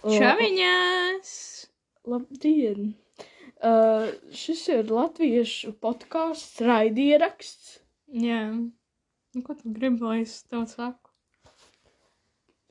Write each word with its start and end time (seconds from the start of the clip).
Čaviņās! 0.00 1.30
Labdien! 2.08 2.94
Uh, 3.60 4.06
šis 4.32 4.62
ir 4.72 4.88
latviešu 4.88 5.74
podkāsts, 5.84 6.62
raidieraksts. 6.64 7.74
Jā. 8.08 8.46
Nu, 8.56 9.42
ko 9.44 9.56
tu 9.58 9.68
gribi, 9.74 10.00
lai 10.00 10.22
es 10.22 10.38
tev 10.48 10.64
saku? 10.70 11.12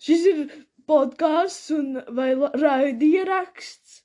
Šis 0.02 0.26
ir 0.32 0.40
podkāsts 0.90 1.70
un 1.76 2.00
vai 2.18 2.32
raidieraksts. 2.34 4.00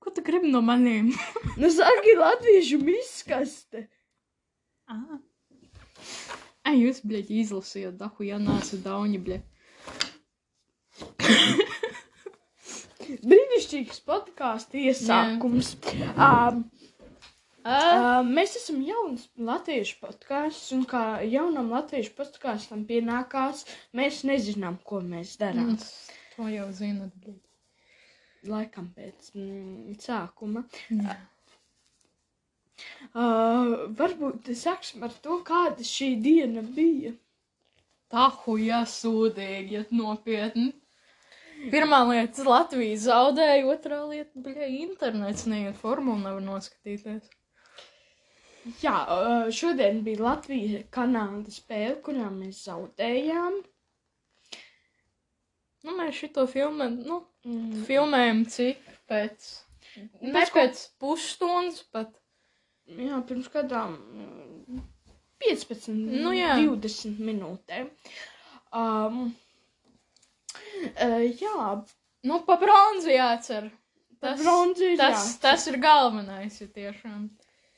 Ko 0.00 0.14
tu 0.16 0.24
gribi 0.24 0.48
no 0.54 0.64
maniem? 0.64 1.12
Nu, 1.60 1.68
saki, 1.68 2.16
latviešu 2.16 2.80
miskaste. 2.80 3.84
ah. 4.88 5.20
Ai, 6.64 6.78
jūs, 6.78 7.02
bļaļ, 7.04 7.28
izlasījāt, 7.42 8.00
dahu, 8.00 8.24
ja 8.24 8.40
nāca 8.40 8.80
dauņi, 8.80 9.20
bļaļ. 9.28 9.42
Brīnišķīgs 13.20 14.00
podkāsts 14.06 14.78
iesākums. 14.78 15.74
Um, 16.16 16.62
uh, 17.64 18.20
mēs 18.26 18.56
esam 18.60 18.80
jauns 18.86 19.26
latviešu 19.36 19.98
podkāsts, 20.02 20.72
un 20.76 20.86
kā 20.88 21.04
jaunam 21.28 21.72
latviešu 21.74 22.14
podkāstam 22.18 22.86
pienākās, 22.88 23.66
mēs 23.96 24.22
nezinām, 24.28 24.78
ko 24.88 25.02
mēs 25.04 25.36
darām. 25.42 25.76
To 26.36 26.48
jau 26.48 26.68
zinat, 26.74 27.12
bļaļ. 27.22 27.40
Laikam 28.50 28.88
pēc 28.96 29.28
mm, 29.36 29.98
sākuma. 30.02 30.64
Jā. 30.90 31.18
Uh, 33.12 33.92
varbūt 33.98 34.48
sāksim 34.58 35.04
ar 35.06 35.12
to, 35.22 35.36
kāda 35.46 35.84
šī 35.86 36.14
diena 36.24 36.64
bija. 36.64 37.12
Tahu, 38.12 38.56
ja 38.60 38.82
sūdīgi, 38.88 39.76
ja 39.76 39.84
nopietni. 39.94 40.72
Pirmā 41.70 42.00
lieta- 42.08 42.42
Latvija 42.48 42.96
zaudēja, 42.98 43.62
otrā 43.70 44.00
lieta- 44.08 44.40
bļaļ, 44.46 44.72
internets 44.80 45.44
neiet 45.46 45.76
formulu, 45.78 46.18
nevar 46.24 46.42
noskatīties. 46.42 47.28
Jā, 48.82 48.94
uh, 49.10 49.50
šodien 49.50 50.02
bija 50.06 50.22
Latvija-Kanāda 50.22 51.50
spēle, 51.50 52.00
kurā 52.02 52.28
mēs 52.30 52.64
zaudējām. 52.66 53.60
Nu, 55.84 55.96
mēs 55.98 56.18
šito 56.22 56.46
filmu, 56.46 56.88
nu, 57.04 57.24
Mm. 57.44 57.84
filmējam 57.86 58.44
cik 58.46 58.78
pēc. 59.10 59.46
Ne 60.22 60.32
Pēc 60.32 60.52
pēc 60.54 60.88
pusstundas, 61.00 61.82
bet 61.92 62.12
Jā, 62.86 63.18
pirms 63.26 63.48
kādām 63.48 63.96
mm, 63.96 64.80
15, 65.42 65.88
Nu 66.22 66.30
jā. 66.34 66.54
20 66.58 67.18
minūtēm. 67.18 67.90
Um, 68.72 69.34
uh, 70.96 71.22
jā, 71.40 71.84
Nu, 72.24 72.36
pa 72.46 72.54
bronzu 72.56 73.10
jācer. 73.10 73.64
Tas, 74.22 74.38
bronzu 74.38 74.92
ir 74.92 74.98
tas, 75.00 75.16
jācer. 75.16 75.40
tas 75.42 75.64
ir 75.66 75.76
galvenais, 75.82 76.60
ja 76.60 76.66
tiešām. 76.70 77.24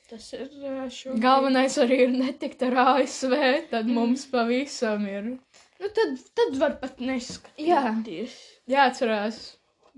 tas 0.09 0.27
ir 0.37 0.43
uh, 0.61 0.83
šo. 0.93 1.15
Galvenais 1.17 1.77
arī 1.81 1.97
ir 2.03 2.11
netikt 2.13 2.61
ar 2.67 2.75
ASV, 2.99 3.33
tad 3.71 3.85
Mm. 3.89 3.93
mums 3.97 4.25
pavisam 4.29 5.07
ir 5.09 5.31
Nu, 5.79 5.89
tad, 5.89 6.13
tad 6.37 6.55
var 6.61 6.77
pat 6.79 6.99
neskatīties. 7.03 8.35
jāatcerās, 8.69 9.39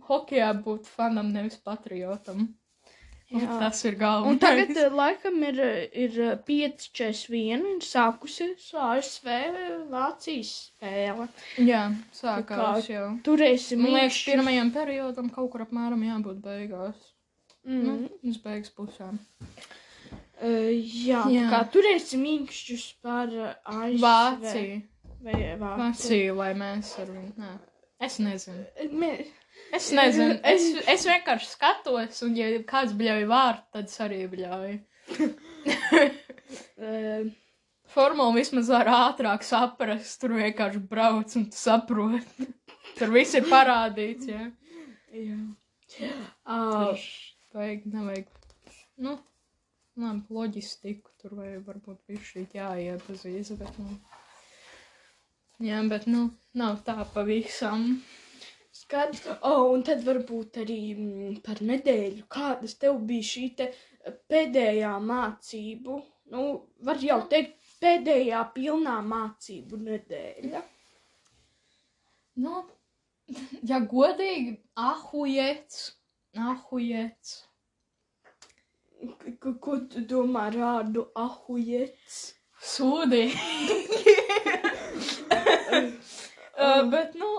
hokejā 0.08 0.54
būt 0.64 0.88
fanam, 0.88 1.34
nevis 1.34 1.58
patriotam. 1.58 2.48
Tas 3.62 3.82
ir 3.84 3.98
galvenais. 4.00 4.32
Un 4.32 4.40
tagad 4.40 4.70
uh, 4.80 4.94
laikam 4.96 5.42
ir, 5.44 5.58
uh, 5.60 5.80
ir 5.92 6.14
5-4-1 6.48 7.66
un 7.74 7.82
sākusies 7.84 8.70
ASV 8.72 9.28
Vācijas 9.92 10.54
spēle. 10.70 11.28
Jā, 11.60 11.82
Kā- 11.92 12.20
sākās 12.22 12.88
jau. 12.92 13.10
Turēsim 13.28 13.84
Man 13.84 13.98
liekas, 13.98 14.22
pirmajam 14.30 14.72
periodam 14.76 15.28
kaut 15.34 15.52
kur 15.52 15.66
apmēram 15.68 16.06
jābūt 16.08 16.40
beigās. 16.46 17.10
Mm. 17.68 17.82
Nu, 17.84 17.98
uz 18.32 18.38
beigas 18.40 18.72
pusēm. 18.72 19.20
Uh, 20.38 20.72
jā, 20.72 21.26
jā. 21.34 21.48
Kā 21.52 21.64
turēsim 21.74 22.24
īkšķus 22.32 22.86
par 23.04 23.34
ASV. 23.34 24.00
Vācija. 24.06 24.80
Vai 25.26 25.34
Vācija? 25.36 25.76
Vācija, 25.82 26.38
lai 26.38 26.52
mēs 26.56 26.94
ar 27.02 27.12
viņu. 27.12 27.34
Nē. 27.42 27.56
Es 28.08 28.20
nezinu. 28.22 28.64
Mē, 28.94 29.12
Es 29.78 29.86
nezinu. 29.96 30.38
Es, 30.54 30.64
es 30.88 31.06
vienkārši 31.08 31.48
skatos, 31.52 32.22
un, 32.26 32.32
ja 32.40 32.48
kāds 32.68 32.96
bļauj 32.98 33.26
vārdu, 33.30 33.64
tad 33.76 33.86
es 33.92 33.98
arī 34.04 34.20
bļauju. 34.32 34.78
Formula 37.98 38.36
vismaz 38.36 38.68
var 38.72 38.88
ātrāk 38.92 39.42
saprast, 39.48 40.20
tur 40.22 40.32
vienkārši 40.38 40.82
brauc 40.90 41.36
un 41.40 41.44
tu 41.50 41.58
saproti. 41.58 42.48
Tur 42.98 43.10
viss 43.14 43.36
ir 43.38 43.46
parādīts, 43.48 44.26
jā. 44.30 44.44
jā. 45.14 45.38
Uh, 46.44 46.92
Tur 46.92 47.00
vajag, 47.58 47.82
nevajag. 47.94 48.28
Nu, 49.06 49.12
labi, 50.02 50.22
loģistiku 50.34 51.10
tur 51.22 51.32
vajag 51.38 51.62
varbūt 51.68 52.00
visu 52.10 52.26
šī 52.32 52.42
jāiepazīst, 52.58 53.52
bet, 53.60 53.74
nu. 53.82 53.90
Jā, 55.64 55.80
bet, 55.90 56.04
nu, 56.10 56.22
nav 56.58 56.74
tā 56.86 56.98
pavisam. 57.14 57.80
Skaidrs. 58.88 59.26
Oh, 59.44 59.74
un 59.76 59.82
tad 59.84 60.00
varbūt 60.08 60.62
arī 60.62 60.80
mm, 60.96 61.32
par 61.44 61.60
nedēļu. 61.60 62.24
Kādas 62.32 62.78
tev 62.80 63.02
bija 63.10 63.26
šī 63.30 63.42
te 63.60 63.66
pēdējā 64.32 64.94
mācību? 65.04 65.98
Nu, 66.32 66.44
var 66.88 67.02
jau 67.04 67.18
teikt, 67.34 67.58
pēdējā 67.84 68.46
pilnā 68.54 68.94
mācību 69.04 69.80
nedēļa. 69.90 70.62
Nu, 72.46 72.62
ja 73.74 73.82
godīgi, 73.96 74.56
ahujets, 74.86 75.84
ahujets. 76.48 77.36
Ko, 79.44 79.54
ko 79.68 79.82
tu 79.92 80.06
domā 80.14 80.48
ar 80.54 80.58
vārdu 80.64 81.06
ahujets? 81.26 82.24
Sūdīgi. 82.72 83.36
uh, 86.56 86.82
bet, 86.96 87.20
nu, 87.20 87.36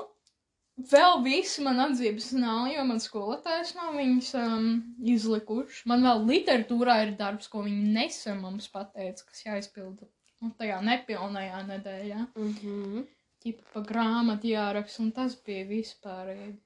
vēl 0.78 1.22
visi 1.24 1.64
man 1.66 1.80
atzības 1.82 2.30
nav, 2.38 2.68
jo 2.72 2.84
man 2.86 3.00
skolotājs 3.02 3.74
nav 3.76 3.96
viņas 3.98 4.30
um, 4.38 4.68
izlikuši. 5.14 5.82
Man 5.90 6.06
vēl 6.06 6.24
literatūrā 6.28 7.00
ir 7.06 7.16
darbs, 7.18 7.50
ko 7.50 7.64
viņi 7.66 7.92
nesen 7.96 8.40
mums 8.44 8.70
pateica, 8.72 9.26
kas 9.26 9.44
jāizpilda 9.46 10.08
nu, 10.42 10.52
tajā 10.58 10.78
nepilnajā 10.86 11.62
nedēļā. 11.72 12.24
Mm 12.36 12.54
-hmm. 12.62 13.06
Ķipa 13.42 13.72
pa 13.74 13.84
grāmatu 13.86 14.50
jāraksta, 14.50 15.02
un 15.02 15.12
tas 15.14 15.36
bija 15.46 15.66
vispārīgi. 15.66 16.56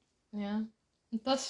Un 1.13 1.19
tas. 1.25 1.45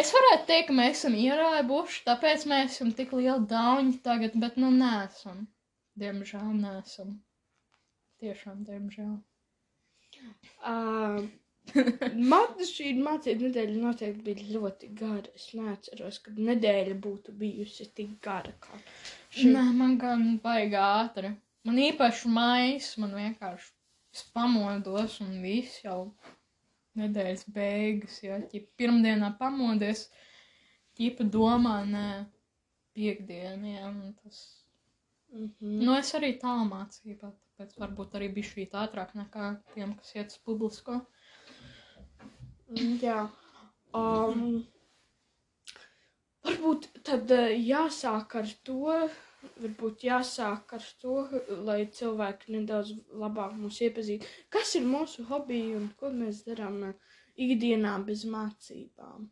Es 0.00 0.10
varētu 0.12 0.46
teikt, 0.46 0.68
ka 0.68 0.76
mēs 0.76 0.96
esam 0.98 1.14
ierābuši, 1.14 2.00
tāpēc 2.06 2.46
mēs 2.50 2.72
esam 2.72 2.92
tik 3.00 3.12
lieli 3.12 3.46
dauņi 3.50 4.00
tagad, 4.06 4.32
bet 4.40 4.56
nu 4.56 4.70
nesam. 4.70 5.46
Diemžēl 6.00 6.50
nesam. 6.58 7.20
Tiešām, 8.18 8.64
diemžēl. 8.64 9.20
Uh, 10.64 11.24
man 12.32 12.66
šī 12.68 12.92
mācību 13.00 13.48
nedēļa 13.48 13.76
noteikti 13.82 14.24
bija 14.26 14.48
ļoti 14.56 14.90
gara. 14.98 15.32
Es 15.36 15.48
neatceros, 15.56 16.20
kad 16.24 16.38
nedēļa 16.50 16.98
būtu 17.06 17.34
bijusi 17.40 17.88
tik 17.96 18.18
gara 18.24 18.52
kā 18.64 18.78
šī. 19.30 19.50
Nē, 19.54 19.64
man 19.78 19.96
gan 20.00 20.26
baigā 20.44 20.84
ātri. 21.00 21.34
Man 21.64 21.80
īpaši 21.80 22.30
mājas, 22.32 22.90
man 23.00 23.14
vienkārši 23.16 23.72
es 24.14 24.24
pamodos 24.34 25.18
un 25.24 25.38
viss 25.42 25.80
jau 25.82 25.98
nedēļas 27.00 27.46
beigas, 27.54 28.20
ja 28.22 28.36
ķip 28.50 28.68
pirmdienā 28.78 29.32
pamodies, 29.38 30.04
ķipa 30.98 31.26
domā, 31.36 31.78
nē, 31.88 32.08
piekdienā, 32.94 33.88
un 33.88 34.12
tas. 34.22 34.44
Mm 35.32 35.48
-hmm. 35.48 35.80
Nu, 35.86 35.96
es 35.98 36.14
arī 36.14 36.36
tā 36.38 36.54
mācībā, 36.68 37.32
tāpēc 37.54 37.74
varbūt 37.78 38.14
arī 38.18 38.28
bija 38.34 38.50
šī 38.50 38.64
ātrāk 38.82 39.12
nekā 39.14 39.48
tiem, 39.74 39.92
kas 39.98 40.14
iet 40.16 40.32
uz 40.32 40.38
publisko. 40.46 40.96
Jā. 43.02 43.28
Um, 43.94 44.64
varbūt 46.42 46.88
tad 47.06 47.30
uh, 47.30 47.52
jāsāk 47.54 48.34
ar 48.40 48.50
to. 48.66 48.96
Varbūt 49.60 50.02
jāsāk 50.08 50.72
ar 50.72 50.88
to, 51.02 51.14
lai 51.68 51.84
cilvēki 51.92 52.56
nedaudz 52.56 52.94
labāk 53.22 53.54
mūs 53.60 53.78
iepazītu. 53.86 54.26
Kas 54.50 54.74
ir 54.74 54.88
mūsu 54.88 55.26
hobiji 55.28 55.76
un 55.78 55.90
ko 56.00 56.10
mēs 56.10 56.42
darām 56.48 56.80
uh, 56.88 57.20
ikdienā 57.36 57.94
bez 58.08 58.24
mācībām? 58.34 59.28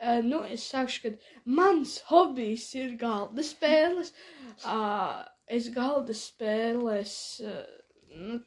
Uh, 0.00 0.22
nu, 0.24 0.40
es 0.48 0.64
sākšu, 0.72 1.04
ka 1.04 1.52
mans 1.58 1.98
hobijs 2.08 2.70
ir 2.80 2.96
galda 3.02 3.44
spēles. 3.44 4.14
Uh, 4.62 5.26
es 5.58 5.68
galda 5.74 6.16
spēlēs. 6.16 7.14
Uh, 7.44 7.82
nu, 8.18 8.38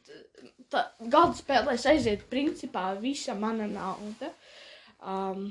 tā, 0.71 0.85
galda 1.01 1.35
spēlēs 1.39 1.85
aiziet 1.89 2.25
principā 2.31 2.87
visa 3.01 3.35
mana 3.37 3.67
nauda. 3.71 4.31
Um, 5.01 5.47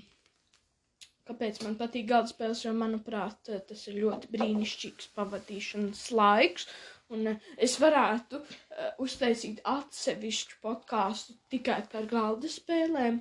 kāpēc 1.28 1.60
man 1.64 1.76
patīk 1.80 2.08
galda 2.10 2.32
spēles? 2.32 2.64
Jo, 2.66 2.74
manuprāt, 2.78 3.50
tas 3.68 3.86
ir 3.90 4.00
ļoti 4.04 4.30
brīnišķīgs 4.34 5.10
pavadīšanas 5.18 6.04
laiks. 6.14 6.68
Un 7.14 7.28
eh, 7.34 7.48
es 7.66 7.76
varētu 7.82 8.40
uh, 8.40 8.86
uztaisīt 9.04 9.60
atsevišķu 9.68 10.60
podkāstu 10.64 11.36
tikai 11.52 11.82
par 11.92 12.08
galda 12.10 12.50
spēlēm. 12.50 13.20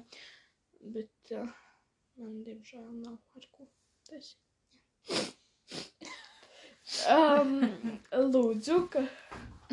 bet 0.95 1.36
uh, 1.36 1.51
man, 2.19 2.41
diemžēl, 2.47 2.88
nav 3.03 3.19
ar 3.39 3.50
ko 3.51 3.68
taisīt. 4.09 5.39
Um, 7.13 7.60
lūdzu, 8.34 8.78
ka 8.94 9.07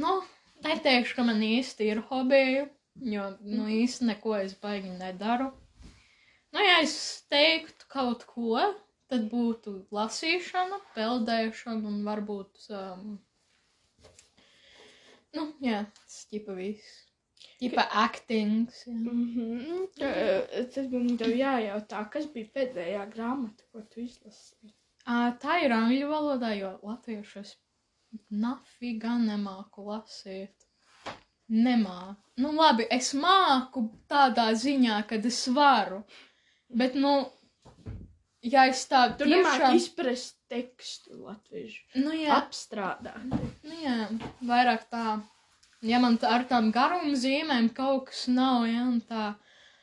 Nu, 0.00 0.20
neteikšu, 0.64 1.17
ka 1.19 1.25
man 1.28 1.43
īsti 1.44 1.88
ir 1.93 1.99
hobija, 2.11 2.69
jo, 3.14 3.25
nu, 3.44 3.67
īsti 3.81 4.06
neko 4.11 4.37
es 4.38 4.55
baigi 4.62 4.93
nedaru. 4.94 5.50
Nu, 6.55 6.62
ja 6.64 6.78
es 6.84 6.94
teiktu 7.32 7.88
kaut 7.93 8.25
ko, 8.31 8.62
tad 9.11 9.26
būtu 9.32 9.75
lasīšana, 9.96 10.81
peldēšana 10.96 11.93
un 11.93 12.00
varbūt, 12.06 12.64
um, 12.78 13.12
nu, 15.37 15.46
jā, 15.66 15.84
tas 16.00 16.19
ķipa 16.32 16.56
viss. 16.58 16.99
Ķipa 17.61 17.84
actings, 18.06 18.84
jā. 18.87 18.96
mm 18.96 19.25
-hmm, 19.37 20.66
tad 20.75 20.93
man 20.96 21.16
tev 21.20 21.37
jājautā, 21.37 22.05
kas 22.14 22.28
bija 22.34 22.52
pēdējā 22.56 23.05
grāmata, 23.12 23.69
ko 23.73 23.84
tu 23.93 24.00
izlasīji. 24.06 24.73
Tā 25.05 25.58
ir 25.64 25.73
angļu 25.75 26.08
valodā, 26.11 26.52
jo 26.58 26.75
latviešu 26.87 27.41
es 27.41 27.55
nafiga 28.31 29.17
nemāku 29.19 29.87
lasīt. 29.88 30.67
Nemāku. 31.50 32.20
Nu, 32.38 32.52
labi, 32.55 32.87
es 32.94 33.11
māku 33.19 33.88
tādā 34.11 34.50
ziņā, 34.55 35.00
kad 35.11 35.25
es 35.26 35.41
varu. 35.50 36.05
Bet, 36.70 36.94
nu, 36.94 37.26
ja 38.47 38.69
es 38.70 38.85
tādu 38.87 39.25
Tu 39.25 39.31
nemāki 39.32 39.81
izprast 39.81 40.37
tekstu 40.50 41.19
latviešu. 41.26 41.82
nu, 42.05 42.14
jā, 42.14 42.37
Apstrādāt. 42.38 43.19
nu, 43.26 43.75
jā, 43.82 43.97
vairāk 44.47 44.87
tā. 44.91 45.20
Ja 45.82 45.99
man 45.99 46.19
tā 46.20 46.31
ar 46.37 46.44
tām 46.44 46.70
garuma 46.70 47.17
zīmēm 47.17 47.70
kaut 47.75 48.11
kas 48.11 48.29
nav, 48.29 48.67
ja, 48.69 48.85
un 48.85 49.00
tā. 49.00 49.35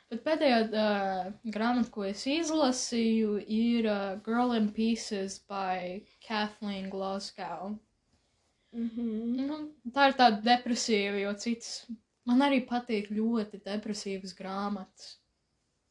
Bet 0.07 0.21
pēdējā 0.23 0.57
uh, 0.71 1.31
grāmata, 1.51 1.91
ko 1.91 2.05
es 2.07 2.21
izlasīju, 2.31 3.33
ir 3.51 3.87
uh, 3.91 4.15
Girl 4.23 4.53
in 4.55 4.69
Pieces 4.71 5.35
by 5.49 5.97
Kathleen 6.23 6.87
Glasgow. 6.93 7.73
Mm 8.71 8.89
-hmm. 8.95 9.47
Nu, 9.49 9.57
tā 9.91 10.07
ir 10.07 10.15
tāda 10.21 10.39
depresīva, 10.45 11.19
jo 11.19 11.33
cits 11.33 11.87
man 12.25 12.43
arī 12.45 12.61
patīk 12.69 13.09
ļoti 13.11 13.59
depresīvas 13.65 14.35
grāmatas. 14.37 15.17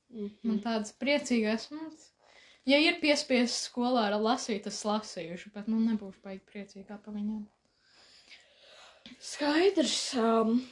Mm 0.08 0.30
Man 0.42 0.56
-hmm. 0.56 0.62
tādas 0.62 0.92
priecīgas, 0.92 1.70
nu, 1.70 1.90
ja 2.64 2.78
ir 2.78 3.00
piespiests 3.00 3.68
skolā 3.68 4.06
ar 4.06 4.20
lasīt, 4.20 4.66
es 4.66 4.84
lasījuši, 4.84 5.52
bet 5.54 5.68
nu 5.68 5.80
nebūšu 5.80 6.22
baigi 6.24 6.44
priecīgā 6.52 6.98
pa 7.04 7.10
viņiem. 7.10 7.46
Skaidrs. 9.20 10.14
Um, 10.14 10.62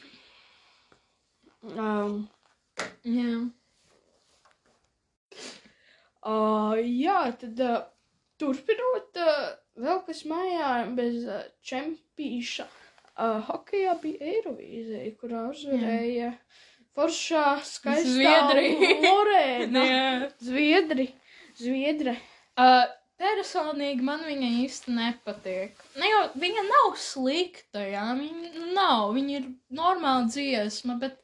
um, 1.63 2.29
Jā, 3.05 3.35
uh, 6.25 6.75
jā, 6.81 7.19
tad 7.41 7.61
uh, 7.63 7.83
turpinot, 8.41 9.21
uh, 9.21 9.45
vēl 9.81 10.01
kas 10.07 10.25
mājā 10.29 10.71
bez 10.97 11.23
uh, 11.29 11.45
čempīša. 11.67 12.67
Uh, 13.15 13.39
hokejā 13.47 13.95
bija 14.03 14.33
Eirovīzija, 14.33 15.13
kurā 15.21 15.45
uzvarēja 15.53 16.33
foršā 16.97 17.45
skaistā 17.63 18.11
Zviedrija. 18.11 18.97
Lorēna. 19.05 19.85
jā. 19.93 20.31
Zviedri. 20.43 21.09
Zviedre. 21.61 22.17
Uh, 22.59 22.83
personīgi 23.21 24.03
man 24.03 24.25
viņa 24.27 24.49
īsti 24.65 24.95
nepatīk. 24.97 25.85
Ne 26.01 26.11
jau 26.11 26.25
viņa 26.43 26.65
nav 26.67 26.97
slikta, 26.99 27.85
jā, 27.87 28.09
viņa 28.19 28.73
nav, 28.75 29.13
viņa 29.15 29.37
ir 29.39 29.47
normāla 29.75 30.27
dziesma, 30.27 30.99
bet 31.03 31.21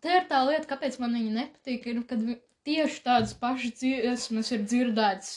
te 0.00 0.16
ir 0.20 0.26
tā 0.30 0.40
lieta, 0.48 0.66
kāpēc 0.74 0.98
man 1.02 1.14
viņa 1.18 1.32
nepatīk, 1.36 1.86
ir, 1.90 2.02
kad 2.10 2.24
tieši 2.68 3.02
tādas 3.06 3.34
pašas 3.40 3.78
dziesmas 3.80 4.50
ir 4.54 4.66
dzirdētas. 4.68 5.30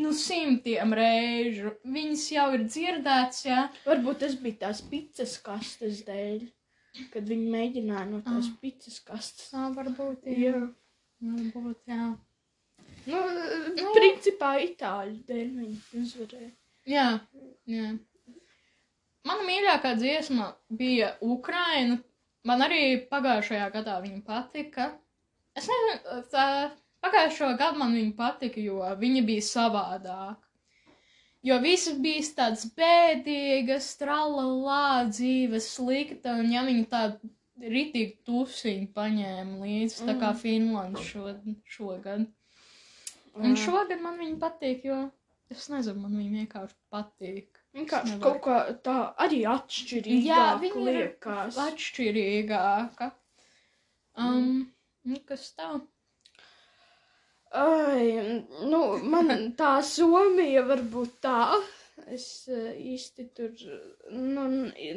Nu, 0.00 0.12
simtiem 0.14 0.92
reižu. 0.94 1.72
Viņas 1.84 2.24
jau 2.32 2.46
ir 2.54 2.62
dzirdētas, 2.70 3.40
jā. 3.48 3.64
Varbūt 3.84 4.20
tas 4.22 4.36
bija 4.38 4.60
tās 4.66 4.80
pizzas 4.86 5.32
kastes 5.42 6.04
dēļ, 6.06 6.44
kad 7.12 7.26
viņi 7.26 7.48
mēģināja 7.50 8.06
no 8.10 8.20
tās 8.26 8.46
Ah. 8.48 8.58
pizzas 8.62 9.00
kastes. 9.02 9.50
Tā 9.50 9.66
varbūt, 9.74 10.22
Jā. 10.30 10.60
Varbūt, 11.20 11.80
jā. 11.90 12.16
Nu, 13.06 13.18
Nu. 13.18 13.74
nu, 13.76 13.90
principā 13.96 14.54
itāļu 14.62 15.18
dēļ 15.26 15.50
viņi 15.58 15.78
uzvarēja. 16.02 16.50
Jā, 16.86 17.20
jā. 17.66 17.98
Mana 19.26 19.42
mīļākā 19.44 19.96
dziesma 19.98 20.54
bija 20.70 21.16
Ukraina. 21.20 21.98
Man 22.48 22.64
arī 22.64 22.82
pagājušajā 23.10 23.66
gadā 23.74 23.98
viņa 24.04 24.22
patika. 24.26 24.86
Es 25.58 25.66
nezinu, 25.68 26.20
tā 26.32 26.44
pagājušo 27.04 27.50
gadu 27.60 27.80
man 27.82 27.96
viņa 27.96 28.14
patika, 28.16 28.62
jo 28.62 28.80
viņa 29.00 29.24
bija 29.26 29.44
savādāka. 29.48 30.46
Jo 31.44 31.56
visas 31.60 31.96
bija 32.04 32.22
tādas 32.36 32.66
bēdīgas, 32.76 33.94
tralalā, 34.00 35.06
dzīve 35.08 35.60
slikta, 35.64 36.34
un 36.42 36.50
ja 36.52 36.64
viņi 36.66 36.84
tādu 36.90 37.30
ritīgi 37.60 38.18
tusiņu 38.28 38.90
paņēma 38.96 39.60
līdzi, 39.62 40.04
tā 40.04 40.16
kā 40.20 40.32
Mm. 40.32 40.40
Finlands 40.42 41.00
šo, 41.00 41.32
šogad. 41.64 42.26
Un 43.40 43.56
šogad 43.56 44.00
man 44.00 44.18
viņa 44.20 44.36
patīk, 44.40 44.84
jo 44.84 45.00
es 45.50 45.68
nezinu, 45.72 46.04
man 46.04 46.16
viņa 46.20 46.44
vienkārši 46.44 46.76
patīk. 46.92 47.59
Vienkārši 47.76 48.16
nevaru. 48.16 48.22
kaut 48.24 48.40
kā 48.46 48.56
tā 48.86 48.96
arī 49.26 49.40
atšķirīga. 49.46 50.26
Jā, 50.26 50.46
viņa 50.62 50.80
ir 50.80 50.86
liekas. 50.98 51.58
Atšķirīgāka. 51.68 53.10
Um, 54.18 54.72
nu, 55.06 55.20
kas 55.28 55.52
tā? 55.58 55.68
Ai, 57.50 58.10
nu, 58.70 58.80
man 59.10 59.30
tā 59.60 59.76
Somija 59.86 60.62
varbūt 60.68 61.16
tā. 61.24 61.38
Es 62.10 62.26
eh, 62.48 62.72
īsti 62.94 63.26
tur 63.36 63.50
nu, 64.10 64.44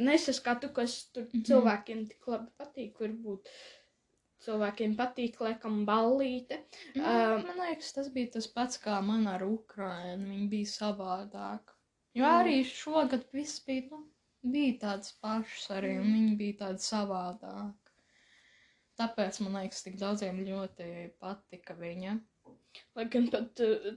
nesaskatu, 0.08 0.70
kas 0.74 0.98
tur 1.14 1.26
Mhm. 1.34 1.44
cilvēkiem 1.50 2.04
tik 2.10 2.28
labi 2.32 2.50
patīk. 2.58 2.94
Varbūt 3.02 3.50
cilvēkiem 4.46 4.96
patīk, 5.00 5.38
laikam, 5.44 5.84
ballīte. 5.88 6.62
Nu, 6.96 7.04
Um, 7.04 7.44
man 7.48 7.60
liekas, 7.68 7.92
tas 7.96 8.10
bija 8.10 8.32
tas 8.38 8.48
pats 8.48 8.80
kā 8.82 9.02
man 9.04 9.28
ar 9.28 9.44
Ukrainu. 9.46 10.30
Viņa 10.32 10.50
bija 10.50 10.72
savādāka. 10.74 11.73
Jo 12.14 12.26
Mm. 12.26 12.40
arī 12.40 12.58
šogad 12.70 13.24
viss 13.34 13.60
bija, 13.66 13.88
nu, 13.92 14.04
bija 14.44 14.74
tāds 14.84 15.14
pašs 15.22 15.70
arī, 15.74 15.96
un 16.02 16.10
viņi 16.14 16.38
bija 16.38 16.58
tādi 16.68 16.84
savādāki. 16.86 17.94
Tāpēc 19.00 19.40
man 19.42 19.56
liekas, 19.64 19.82
tik 19.84 19.96
daudziem 19.98 20.44
ļoti 20.46 20.90
patika 21.20 21.74
viņa. 21.74 22.20
Lai 22.96 23.06
gan 23.10 23.26
pat 23.34 23.60
uh, 23.66 23.88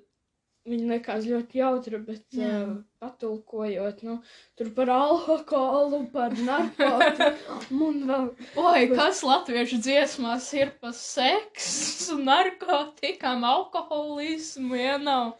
viņa 0.66 0.86
likās 0.94 1.26
ļoti 1.28 1.58
jautra, 1.60 1.98
bet 2.06 2.24
Jā. 2.34 2.48
uh, 2.64 2.70
patulkojot, 3.04 4.00
nu, 4.08 4.14
tur 4.56 4.70
par 4.78 4.88
alkoholu, 4.94 6.00
par 6.14 6.32
narkotiku 6.48 7.84
un 7.90 8.00
vēl. 8.08 8.30
Oi, 8.64 8.88
kas 8.96 9.20
latviešu 9.28 9.82
dziesmās 9.84 10.48
ir 10.56 10.72
par 10.80 10.96
seksu, 10.96 12.16
narkotikām, 12.30 13.44
alkoholismu, 13.44 14.74
ja 14.80 14.96
nav, 14.98 15.36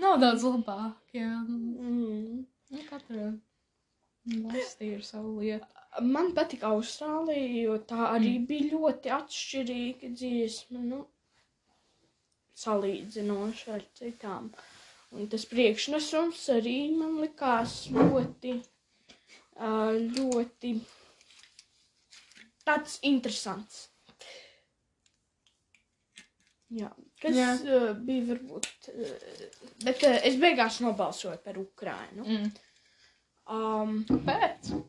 nav 0.00 0.18
daudz 0.22 0.46
labāk, 0.46 0.98
jā. 1.16 1.30
Mm. 1.46 2.42
Nu, 2.70 2.82
katra 2.88 3.30
valstī 4.30 4.94
ir 4.96 5.04
savu 5.04 5.38
lietu. 5.40 5.66
Man 6.06 6.30
patika 6.36 6.70
Austrālija, 6.74 7.48
jo 7.64 7.78
tā 7.92 8.12
arī 8.12 8.36
mm. 8.38 8.44
bija 8.50 8.68
ļoti 8.74 9.12
atšķirīga 9.16 10.12
dziesma, 10.14 10.82
nu, 10.92 11.00
salīdzinoši 12.60 13.72
ar 13.74 13.84
citām. 13.98 14.50
Un 15.10 15.26
tas 15.30 15.46
priekšnesums 15.50 16.42
arī 16.54 16.76
man 16.94 17.16
likās 17.18 17.80
ļoti, 17.90 18.54
ļoti 19.58 20.74
tāds 22.68 23.00
interesants. 23.10 23.86
Jā, 26.70 26.92
kas 27.22 27.36
Jā. 27.36 27.50
Jā. 27.68 27.80
bija 28.06 28.26
varbūt, 28.32 28.68
ā, 28.88 29.10
bet 29.84 30.04
ā, 30.08 30.12
es 30.30 30.36
beigās 30.42 30.80
nobalsoju 30.84 31.38
par 31.44 31.58
Ukrainu. 31.60 32.24
Mm. 32.24 32.50
Um, 33.50 34.04
Pēc? 34.28 34.72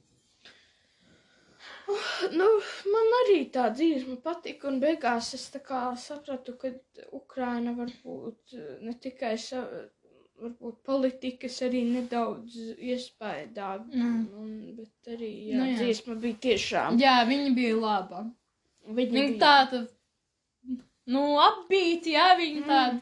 Nu, 2.40 2.46
man 2.94 3.08
arī 3.24 3.38
tā 3.52 3.66
dziesma 3.76 4.16
patika, 4.24 4.70
un 4.70 4.78
beigās 4.80 5.34
es 5.36 5.48
sapratu, 6.00 6.54
ka 6.62 6.70
Ukraina 7.18 7.74
varbūt 7.76 8.54
ne 8.86 8.94
tikai 9.04 9.34
sa, 9.42 9.64
varbūt 10.42 10.78
politikas 10.88 11.58
arī 11.68 11.82
nedaudz 11.90 12.56
iespējā, 12.78 13.72
Mm. 13.92 14.22
un, 14.44 14.54
bet 14.78 15.12
arī 15.16 15.32
jā, 15.50 15.58
Nu 15.58 15.64
nu, 15.66 15.66
jā. 15.72 15.78
dziesma 15.82 16.16
bija 16.24 16.40
tiešām. 16.48 17.00
Jā, 17.02 17.18
viņa 17.28 17.52
bija 17.56 17.76
laba. 17.76 18.24
Viņa 18.88 19.12
Viņa 19.12 19.28
bija- 19.28 19.42
tāda, 19.44 19.84
nu, 21.08 21.24
apbīti, 21.42 22.14
jā, 22.18 22.36
viņa 22.38 22.62
Mm. 22.62 22.68
tāda, 22.68 23.02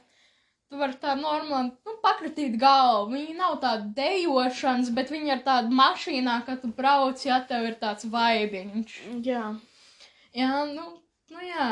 tu 0.69 0.77
vari 0.77 0.93
tā 1.01 1.15
normāli, 1.19 1.71
nu, 1.85 1.95
pakratīt 2.03 2.57
galvu. 2.61 3.13
Viņa 3.15 3.35
nav 3.35 3.59
tāda 3.61 3.89
dejošanas, 3.97 4.93
bet 4.93 5.09
viņa 5.09 5.35
ir 5.37 5.43
tāda 5.43 5.69
mašīnā, 5.69 6.45
kad 6.45 6.61
tu 6.61 6.67
brauc, 6.67 7.25
ja 7.25 7.39
tev 7.41 7.65
ir 7.65 7.75
tāds 7.81 8.05
vaibiņš. 8.05 8.99
Jā, 9.25 9.55
Jā, 10.33 10.65
nu, 10.69 10.83
nu 11.33 11.39
jā, 11.41 11.67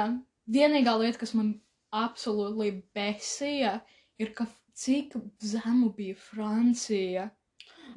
vienīgā 0.49 0.95
lieta, 0.97 1.19
kas 1.19 1.33
man 1.37 1.61
absolūti 1.93 2.71
besīja, 2.95 3.81
ir, 4.17 4.33
ka 4.33 4.47
cik 4.73 5.13
zemu 5.39 5.91
bija 5.93 6.15
Francija. 6.15 7.29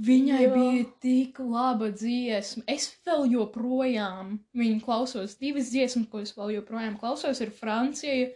Viņai 0.01 0.45
Jā. 0.47 0.51
bija 0.55 0.85
tik 1.03 1.39
laba 1.45 1.91
dziesma. 1.93 2.63
Es 2.73 2.87
vēl 3.05 3.27
joprojām 3.35 4.39
viņu 4.57 4.81
klausos. 4.85 5.35
Divas 5.41 5.73
dziesmas, 5.75 6.07
ko 6.09 6.23
es 6.25 6.33
vēl 6.37 6.55
joprojām 6.55 6.95
klausos, 7.01 7.43
ir 7.45 7.51
Francija 7.53 8.31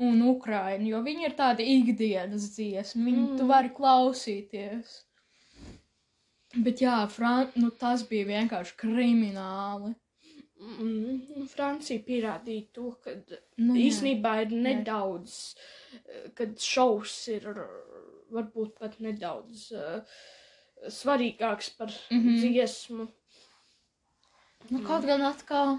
un 0.00 0.22
Ukraina. 0.30 0.86
Jo 0.88 1.02
viņi 1.04 1.26
ir 1.28 1.34
tādi 1.36 1.66
ikdienas 1.74 2.46
dziesmas. 2.54 2.94
Viņu 2.96 3.24
mm. 3.26 3.34
tu 3.40 3.48
vari 3.50 3.72
klausīties. 3.76 4.94
Bet 6.64 6.80
jā, 6.80 6.96
Fran 7.10 7.50
nu, 7.60 7.68
tas 7.76 8.06
bija 8.08 8.30
vienkārši 8.30 8.76
krimināli. 8.80 9.92
Mm, 10.64 11.48
Francija 11.50 12.00
pierādīja 12.06 12.70
to, 12.72 12.94
ka 13.04 13.12
Nu, 13.58 13.74
jā. 13.74 13.90
īsnībā 13.90 14.38
ir 14.46 14.54
nedaudz, 14.56 15.34
eh, 15.98 16.30
kad 16.38 16.56
šovs 16.56 17.18
ir 17.34 17.50
varbūt 18.32 18.78
pat 18.80 18.96
nedaudz 19.04 19.66
uh, 19.76 20.22
svarīgāks 20.92 21.70
par 21.78 21.92
mm. 22.10 22.20
-hmm. 22.20 22.40
dziesmu. 22.40 23.06
Nu, 24.70 24.80
kaut 24.86 25.04
gan 25.04 25.22
atkal 25.28 25.78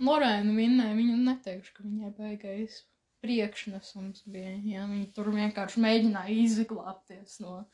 Lorēna 0.00 0.54
vinnēja, 0.54 0.94
viņu 0.98 1.16
neteikšu, 1.26 1.72
ka 1.74 1.84
viņai 1.84 2.10
beigais 2.18 2.82
priekšnesums 3.24 4.24
bija. 4.26 4.54
Jā, 4.62 4.86
viņa 4.90 5.08
tur 5.14 5.30
vienkārši 5.34 5.82
mēģināja 5.82 6.36
izglābties 6.44 7.40
no 7.40 7.64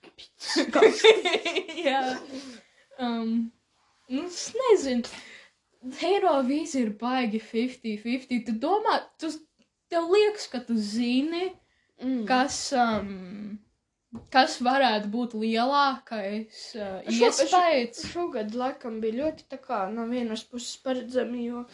jā. 1.86 2.00
Um, 2.98 3.52
nu, 4.08 4.24
es 4.26 4.52
nezinu. 4.56 5.04
Eirovīzija 5.80 6.86
ir 6.86 6.92
baigi 7.00 7.40
50-50. 7.40 8.44
Tu 8.46 8.56
domā, 8.60 9.00
tu, 9.20 9.32
tev 9.88 10.08
liekas, 10.12 10.46
ka 10.52 10.60
tu 10.64 10.76
zini, 10.76 11.50
Mm. 12.00 12.24
kas, 12.26 12.72
um, 12.72 13.58
kas 14.34 14.58
varētu 14.64 15.10
būt 15.12 15.36
lielākais 15.38 16.60
uh, 16.78 16.98
iespējas. 17.10 18.04
Šogad 18.10 18.54
laikam 18.58 18.98
bija 19.02 19.24
ļoti 19.24 19.46
tā 19.52 19.60
kā 19.62 19.84
no 19.92 20.08
vienas 20.10 20.44
puses 20.46 20.76
paredzami, 20.84 21.46
jo 21.50 21.64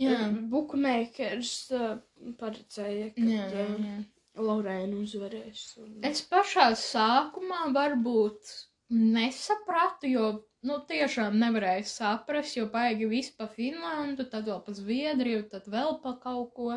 Jā, 0.00 0.18
Bookmakers 0.50 1.52
uh, 1.76 1.94
paredzēja, 2.40 3.12
ka 3.14 3.26
jā, 3.28 3.46
jā. 3.52 3.66
jā. 3.86 3.96
Lorēna 4.42 4.96
uzvarēs. 5.02 5.64
Un... 5.82 5.90
Es 6.08 6.22
pašā 6.24 6.70
sākumā 6.78 7.66
varbūt 7.74 8.54
nesapratu, 8.92 10.08
jo, 10.08 10.28
nu, 10.68 10.78
tiešām 10.88 11.36
nevarēju 11.40 11.86
saprast, 11.88 12.56
jo 12.56 12.66
baigi 12.72 13.08
viss 13.10 13.34
pa 13.36 13.48
Finlandu, 13.52 14.26
tad 14.32 14.48
vēl 14.48 14.62
pa 14.64 14.74
Zviedriju, 14.76 15.44
tad 15.52 15.68
vēl 15.72 15.98
pa 16.04 16.16
kaut 16.22 16.52
ko. 16.56 16.70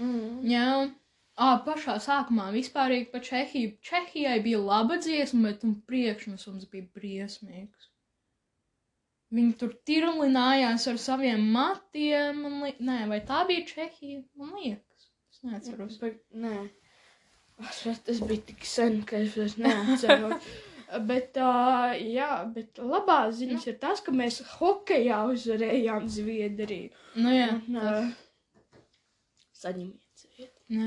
Mm. 0.00 0.40
Jā, 0.48 0.70
Ā, 1.36 1.48
pašā 1.66 1.98
sākumā 2.00 2.46
vispārīgi 2.54 3.10
pa 3.12 3.20
Čehiju. 3.20 3.74
Čehijai 3.84 4.38
bija 4.44 4.60
laba 4.62 4.96
dziesma, 5.04 5.50
bet 5.50 5.64
un 5.68 5.74
priekšnesums 5.90 6.64
bija 6.72 6.86
briesmīgs. 6.96 7.90
Viņi 9.36 9.56
tur 9.60 9.74
tirlinājās 9.90 10.86
ar 10.92 10.96
saviem 11.02 11.42
matiem. 11.52 12.38
Li... 12.62 12.70
Nē, 12.88 13.02
vai 13.10 13.18
tā 13.28 13.42
bija 13.50 13.66
Čehija? 13.68 14.22
Man 14.40 14.54
liekas. 14.56 15.08
Es 15.34 15.42
neatceros. 15.44 15.98
Bet, 16.00 16.22
nē, 16.44 16.54
Ar- 17.60 17.98
tas 18.06 18.22
bija 18.30 18.44
tik 18.48 18.64
sen, 18.68 19.02
ka 19.08 19.20
es 19.26 19.36
vairs 19.36 19.58
neatceros. 19.60 20.46
bet, 21.10 21.36
uh, 21.42 21.92
jā, 22.00 22.30
bet 22.54 22.80
labā 22.80 23.18
ziņas 23.36 23.66
ir 23.72 23.76
tas, 23.82 24.00
ka 24.06 24.14
mēs 24.14 24.38
hokejā 24.54 25.18
uzvarējām 25.34 26.08
Zviedriju. 26.16 26.94
Nu, 27.20 27.34
jā, 27.34 27.50
Un, 27.58 27.76
tas- 27.76 28.16
uh, 28.16 28.80
saņemiet 29.66 30.24
Zviedriju. 30.24 30.80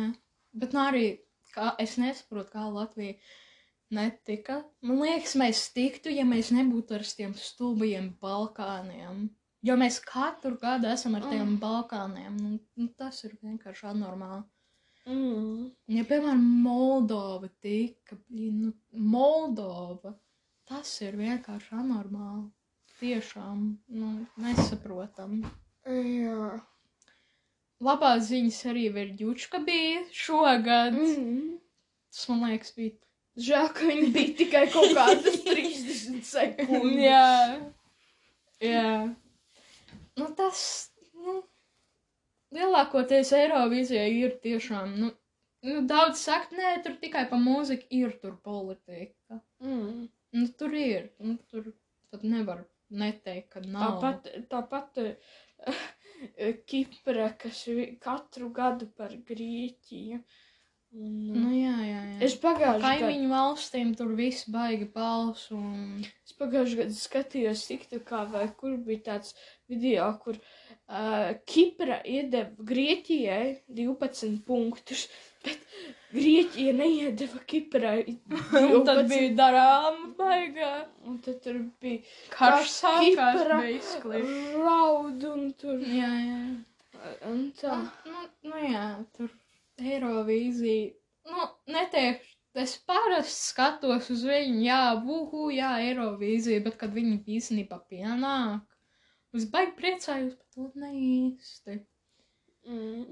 Bet 0.59 0.75
nu 0.75 0.83
arī 0.83 1.05
kā, 1.53 1.73
es 1.81 1.97
nesaprotu, 2.01 2.53
kā 2.53 2.65
Latvija 2.71 3.17
netika. 3.95 4.61
Man 4.85 5.01
liekas, 5.03 5.35
mēs 5.39 5.65
tiktu, 5.75 6.11
ja 6.13 6.25
mēs 6.27 6.51
nebūtu 6.55 6.97
ar 6.99 7.05
tiem 7.17 7.33
stulbajiem 7.37 8.13
Balkāniem. 8.21 9.27
Jo 9.65 9.75
mēs 9.79 9.97
katru 10.05 10.55
gadu 10.61 10.87
esam 10.87 11.17
ar 11.17 11.25
tiem 11.27 11.55
Mm. 11.55 11.59
Balkāniem. 11.59 12.37
Nu, 12.39 12.59
nu, 12.79 12.87
tas 12.97 13.23
ir 13.27 13.35
vienkārši 13.43 13.89
anormāli. 13.91 14.45
Mm. 15.09 15.71
Ja, 15.89 16.03
piemēram, 16.07 16.45
Moldova 16.63 17.49
tika, 17.63 18.17
nu, 18.29 18.71
Moldova, 18.93 20.13
tas 20.69 21.01
ir 21.01 21.17
vienkārši 21.19 21.75
anormāli. 21.81 22.47
Tiešām, 22.99 23.65
nu, 23.95 24.09
nesaprotam. 24.43 25.41
Jā. 25.87 26.59
Labās 27.83 28.25
ziņas 28.27 28.63
arī 28.71 28.89
Verģučka 28.95 29.61
bija 29.63 30.01
šogad. 30.11 30.97
Mm. 30.97 31.59
Tas, 32.09 32.25
man 32.31 32.43
liekas, 32.49 32.73
bija 32.75 32.97
Žēl, 33.39 33.69
ka 33.71 33.87
viņi 33.87 34.07
bija 34.15 34.35
tikai 34.41 34.65
kaut 34.73 34.91
kādas 34.97 35.39
30 35.47 36.25
sekundes. 36.27 36.97
Jā, 37.05 37.29
jā. 38.63 38.89
Nu, 40.19 40.27
tas, 40.35 40.61
nu, 41.15 41.37
lielākoties 42.55 43.31
Eirovīzijā 43.37 44.03
ir 44.11 44.35
tiešām, 44.43 44.97
nu, 44.99 45.11
nu, 45.67 45.77
daudz 45.87 46.25
saka, 46.25 46.51
nē, 46.57 46.73
tur 46.83 46.97
tikai 46.99 47.27
pa 47.31 47.39
mūziku 47.39 47.87
ir 47.95 48.17
tur 48.19 48.35
politika. 48.43 49.39
Mm. 49.63 50.09
Nu, 50.35 50.49
tur 50.59 50.75
ir, 50.75 51.07
nu, 51.23 51.37
tur 51.47 51.71
tad 52.11 52.25
nevar 52.27 52.65
neteikt, 52.89 53.53
ka 53.53 53.63
nav. 53.63 54.01
Tāpat, 54.01 54.29
tāpat 54.51 55.01
eh, 55.05 55.79
Kipra, 56.69 57.31
kas 57.39 57.65
katru 58.03 58.51
gadu 58.55 58.89
par 58.97 59.15
Grieķiju. 59.31 60.19
Un, 60.19 60.49
Nu, 60.91 61.51
jā, 61.53 61.75
jā, 61.85 61.97
jā. 62.01 62.15
es 62.25 62.33
pagājušajā 62.41 62.79
gadā 62.81 62.93
Kaimiņu 63.03 63.27
valstīm 63.29 63.91
tur 63.97 64.15
viss 64.17 64.47
baigi 64.49 64.87
balsu 64.89 65.53
un... 65.59 65.99
Es 66.25 66.33
pagājušajā 66.39 66.79
gadā 66.79 66.95
skatījos 66.97 67.65
TikTokā, 67.69 68.23
vai 68.31 68.47
kur 68.57 68.73
bija 68.87 69.03
tāds 69.11 69.35
video, 69.69 70.07
kur 70.23 70.39
uh, 70.39 71.37
Kipra 71.45 71.99
iedeva 72.01 72.65
Grieķijai 72.71 73.59
12 73.81 74.41
punktus, 74.49 75.05
bet 75.45 75.65
Grieķija 76.09 76.73
neiedeva 76.73 77.39
Kiprai 77.49 77.99
12. 78.31 78.71
Un 78.77 78.85
tad 78.87 79.03
bija 79.11 79.33
darāma 79.37 80.07
baigā. 80.17 80.71
Un 81.05 81.19
tad 81.25 81.37
tur 81.43 81.59
bija 81.83 82.01
Karš 82.33 82.71
sākās, 82.79 83.43
basically. 83.51 84.23
raud 84.57 85.27
un 85.29 85.51
tur. 85.59 85.77
Jā, 85.85 86.09
jā. 86.25 86.39
Un 87.29 87.45
tā. 87.59 87.77
Nu, 88.09 88.25
nu 88.49 88.63
jā, 88.63 88.87
tur 89.15 89.29
Eirovīzija. 89.79 90.89
Nu, 91.29 91.45
neteikšu, 91.69 92.35
es 92.63 92.73
parasti 92.89 93.45
skatos 93.51 94.09
uz 94.15 94.25
viņu, 94.25 94.59
jā, 94.65 94.81
vuhu, 95.05 95.49
jā, 95.53 95.75
Eirovīzija, 95.85 96.63
bet 96.65 96.79
kad 96.81 96.95
viņi 96.95 97.21
īstenībā 97.37 97.77
pienāk, 97.91 98.65
es 99.37 99.45
baigi 99.53 99.75
priecājos 99.77 100.33
par 100.33 100.47
to 100.55 100.71
neīsti. 100.81 101.79
Mm. 102.65 103.05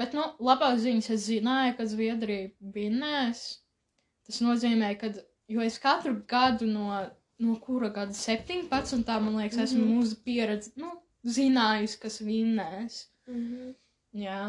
Bet, 0.00 0.14
nu, 0.16 0.22
labās 0.40 0.80
ziņas 0.86 1.10
es 1.12 1.26
zināju, 1.28 1.76
ka 1.76 1.84
Zviedrija 1.86 2.50
vinnēs. 2.74 3.42
Tas 4.26 4.38
nozīmē, 4.40 4.94
ka, 5.00 5.10
jo 5.52 5.60
es 5.60 5.76
katru 5.82 6.14
gadu 6.28 6.66
no, 6.66 6.86
no 7.42 7.56
kura 7.60 7.90
gada 7.92 8.14
17, 8.16 9.18
man 9.20 9.36
liekas, 9.36 9.58
esmu 9.66 9.84
Mhm. 9.84 9.98
mūsu 9.98 10.16
pieredzi, 10.24 10.72
nu, 10.76 10.92
zinājusi, 11.24 11.98
kas 12.00 12.20
vinnēs. 12.24 13.02
Mm 13.26 13.42
-hmm. 13.42 13.74
Jā, 14.12 14.40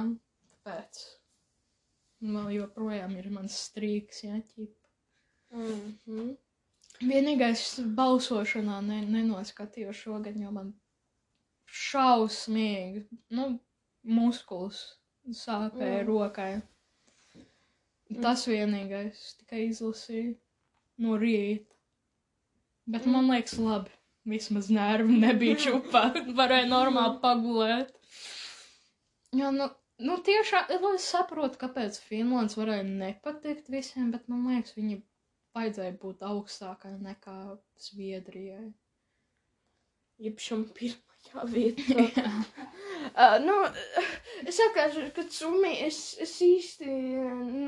tāpēc. 0.53 1.03
Un 2.21 2.35
Vēl 2.37 2.49
joprojām 2.55 3.17
ir 3.19 3.29
mans 3.29 3.57
strīks, 3.67 4.23
jā, 4.23 4.39
ķip. 4.53 4.73
Mm 5.51 5.97
-hmm. 6.07 6.37
Vienīgais 7.01 7.79
balsošanā 7.95 8.79
ne, 8.81 9.01
nenoskatījos 9.05 9.95
šogad, 9.95 10.37
jo 10.39 10.51
man 10.51 10.73
šausmīgi, 11.67 13.07
nu, 13.29 13.59
muskulis 14.03 14.79
sāpēja 15.31 16.01
Mm. 16.03 16.07
rokai. 16.07 16.61
Tas 18.21 18.45
vienīgais 18.47 19.21
tikai 19.39 19.67
izlasīju 19.69 20.35
no 21.01 21.17
rīta. 21.17 21.69
Bet 22.85 23.05
man 23.05 23.29
liekas, 23.31 23.57
labi. 23.57 23.89
Vismaz 24.25 24.69
nervi 24.71 25.17
nebija 25.19 25.55
čupā. 25.65 26.03
Varēja 26.35 26.67
normāli 26.69 27.19
pagulēt. 27.23 27.89
Jā, 29.35 29.49
nu, 29.51 29.69
nu 29.99 30.17
tiešām 30.23 30.69
es 30.93 31.07
saprotu, 31.11 31.57
kāpēc 31.59 31.97
Finlands 31.99 32.55
varēja 32.59 32.83
nepatikt 32.87 33.71
visiem, 33.73 34.11
bet 34.11 34.27
man 34.31 34.45
liekas, 34.51 34.75
viņi 34.77 35.01
vajadzēja 35.57 35.97
būt 36.01 36.23
augstākai 36.27 36.93
nekā 37.01 37.57
Zviedrijai. 37.79 38.73
Jeb 40.23 40.39
šam 40.39 40.67
pirmajā 41.23 41.45
vietā. 41.53 42.33
uh, 43.13 43.37
nu, 43.43 43.55
es 44.45 44.59
saku, 44.59 45.05
ka 45.15 45.25
Sumija, 45.31 45.87
es, 45.87 46.01
es 46.23 46.35
īsti 46.45 46.89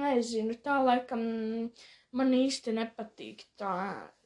nezinu, 0.01 0.57
tā 0.65 0.79
laikam 0.85 1.23
man 2.15 2.35
īsti 2.35 2.75
nepatīk 2.75 3.45
tā 3.59 3.73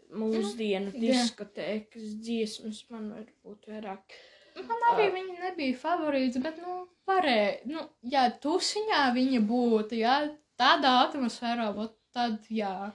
mūsdienu 0.10 0.94
Jā. 0.96 1.02
diskotēkas 1.04 2.16
dziesmas, 2.24 2.84
man 2.90 3.12
varbūt 3.14 3.70
vairāk. 3.70 4.18
Man 4.60 4.88
arī 4.92 5.12
viņa 5.14 5.36
nebija 5.44 5.78
favorīts, 5.80 6.40
bet, 6.44 6.58
nu, 6.66 6.82
varēja. 7.08 7.60
Nu, 7.70 7.86
ja 8.12 8.26
tusiņā 8.44 9.04
viņa 9.16 9.44
būtu, 9.48 10.00
ja 10.02 10.18
tādā 10.60 10.96
atmosfērā, 11.06 11.70
tad, 12.16 12.42
jā, 12.50 12.92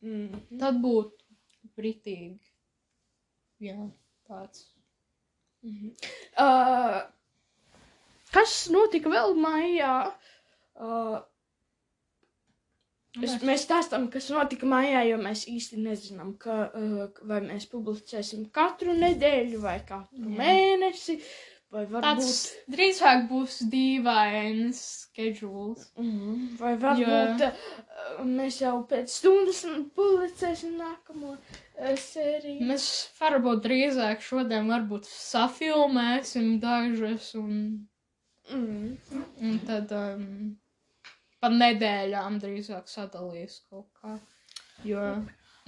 Mm. 0.00 0.38
tad 0.56 0.78
būtu 0.80 1.26
britīgi. 1.76 2.40
Jā, 3.60 3.76
tāds. 4.24 4.62
Mhm. 5.66 5.90
Uh, 6.40 7.00
kas 8.34 8.54
notika 8.72 9.12
vēl 9.12 9.34
maijā? 9.36 9.94
Uh, 10.80 11.18
es, 13.20 13.34
mēs 13.44 13.66
stāstām, 13.66 14.06
kas 14.12 14.30
notika 14.32 14.68
maijā, 14.70 15.02
jo 15.10 15.18
mēs 15.20 15.44
īsti 15.52 15.80
nezinām, 15.84 16.32
ka, 16.40 16.56
uh, 16.72 17.22
vai 17.28 17.42
mēs 17.44 17.68
publicēsim 17.72 18.46
katru 18.56 18.96
nedēļu 18.96 19.60
vai 19.66 19.78
katru 19.88 20.24
Jā. 20.30 20.36
mēnesi. 20.40 21.18
Vai 21.70 21.84
varbūt, 21.86 22.02
Tāds 22.02 22.30
drīzāk 22.74 23.28
būs 23.30 23.60
dīvains 23.70 24.78
schedules. 25.04 25.84
mm, 25.94 26.56
vai 26.58 26.72
varbūt 26.82 27.44
uh, 27.46 28.24
mēs 28.26 28.56
jau 28.64 28.72
pēc 28.90 29.12
stundas 29.20 29.60
publicēsim 29.94 30.72
nākamo 30.80 31.36
uh, 31.36 31.92
sēriju. 31.94 32.66
Mēs 32.66 32.88
varbūt 33.20 33.62
drīzāk 33.68 34.18
šodien 34.26 34.66
varbūt 34.72 35.06
safilmēsim 35.10 36.56
dažas 36.62 37.34
un, 37.38 37.86
Mm. 38.50 38.96
un 39.46 39.58
tad 39.62 39.92
um, 39.94 40.56
pa 41.38 41.52
nedēļām 41.54 42.40
drīzāk 42.42 42.88
sadalīs 42.90 43.60
kaut 43.70 43.86
kā. 44.00 44.16
Jo, 44.82 45.04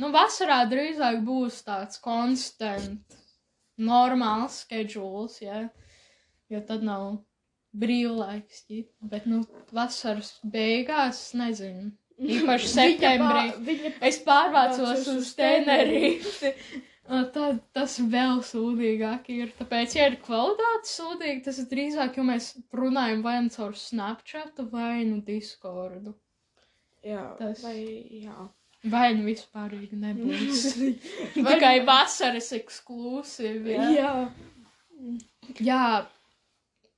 nu, 0.02 0.08
vasarā 0.10 0.64
drīzāk 0.66 1.20
būs 1.22 1.60
tāds 1.62 2.00
konstant, 2.02 3.14
normāls 3.78 4.64
schedules, 4.64 5.38
ja, 5.44 5.68
jo 6.52 6.60
tad 6.68 6.84
nav 6.86 7.08
brīvlaiks, 7.82 8.62
bet, 9.10 9.26
nu, 9.26 9.42
vasaras 9.72 10.34
beigās, 10.44 11.30
nezinu. 11.38 11.90
Īpaši 12.22 12.68
septembrī. 12.68 13.44
Viņa, 13.56 13.58
pā- 13.58 13.66
viņa 13.68 13.92
Es 14.08 14.18
pārvācos 14.26 15.06
uz. 15.16 15.30
Un 17.12 17.24
Tad 17.34 17.58
tas 17.74 17.96
vēl 17.98 18.38
sūdīgāk 18.46 19.26
ir. 19.34 19.50
Tāpēc, 19.58 19.96
ja 19.98 20.04
ir 20.12 20.20
kvalitāte 20.22 20.86
sūdīga, 20.86 21.40
tas 21.48 21.58
ir 21.58 21.66
drīzāk, 21.72 22.14
jo 22.20 22.24
mēs 22.28 22.52
runājam 22.78 23.24
vai 23.24 23.34
nu 23.42 23.50
caur 23.52 23.74
Snapchat, 23.76 24.62
vai 24.70 25.02
nu 25.08 25.18
Discordu. 25.26 26.14
Jā, 27.02 27.24
Tas- 27.40 27.64
vai, 27.66 27.80
jā. 28.22 28.46
Vai 28.92 29.12
nu 29.14 29.26
vispārīgi 29.26 29.98
nebūs. 29.98 30.62
Tikai 31.34 31.74
vasaras 31.86 32.48
ekskluzīvi. 32.56 33.76
Jā. 33.76 33.90
jā. 33.98 34.14
jā, 35.62 35.82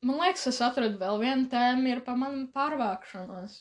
man 0.04 0.20
liekas, 0.22 0.46
es 0.52 0.60
atradu 0.64 0.98
vēl 1.00 1.18
vienu 1.22 1.46
tēmu, 1.52 1.86
ir 1.90 2.00
par 2.06 2.16
manu 2.20 2.46
pārvākšanos. 2.54 3.60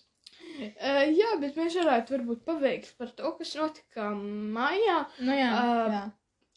Uh, 0.53 1.05
jā, 1.09 1.31
bet 1.41 1.55
mēs 1.57 1.73
varētu 1.79 2.13
varbūt 2.17 2.43
paveikt 2.45 2.91
par 3.00 3.09
to, 3.17 3.31
kas 3.39 3.55
notika 3.57 4.09
maijā. 4.13 5.00
Nu, 5.23 5.33
jā, 5.33 5.50
Ā, 5.50 5.88
jā. 5.95 6.03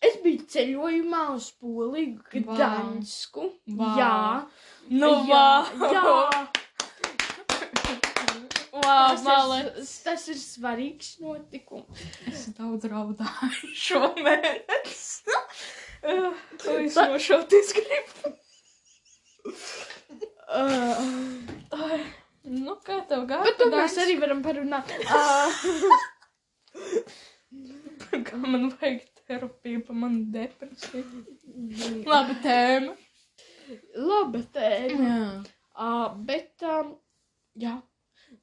Es 0.05 0.19
biju 0.21 0.45
ceļojumā 0.52 1.23
uz 1.38 1.47
Poliju. 1.57 2.19
Gdaņsku. 2.35 3.47
Vau. 3.78 3.95
Jā, 3.97 4.12
Nu, 4.93 5.09
jā, 5.31 5.47
vau. 5.81 5.93
jā. 5.95 6.05
Wow, 8.76 8.83
Tas, 9.16 9.23
malec. 9.25 9.66
ir, 9.81 9.87
tas 10.05 10.26
ir 10.28 10.37
svarīgs 10.38 11.14
notikums. 11.23 12.02
Es 12.28 12.43
daudz 12.59 12.85
raudāju 12.93 13.71
šomēnes. 13.87 15.00
To 16.07 16.75
es 16.85 16.95
nošauties 16.95 17.73
gribu. 17.75 18.31
Uh, 20.47 21.00
Ai, 21.75 21.97
Nu, 22.47 22.76
kā 22.87 23.00
tev 23.11 23.25
gāja? 23.26 23.43
bet 23.49 23.57
to 23.59 23.67
mēs 23.73 23.97
arī 23.99 24.12
varam 24.23 24.43
parunāt. 24.45 24.93
Uh, 26.77 28.20
Kā 28.29 28.37
man 28.38 28.68
vajag 28.77 29.01
terapiju 29.27 29.81
par 29.87 29.97
manu 29.97 30.27
depresiju. 30.35 31.25
Labi 32.07 32.37
tēma. 32.44 32.92
Laba 33.97 34.42
tēma. 34.55 35.09
Jā. 35.09 35.18
Uh, 35.73 36.14
bet, 36.29 36.53
um, 36.68 36.92
jā. 37.64 37.75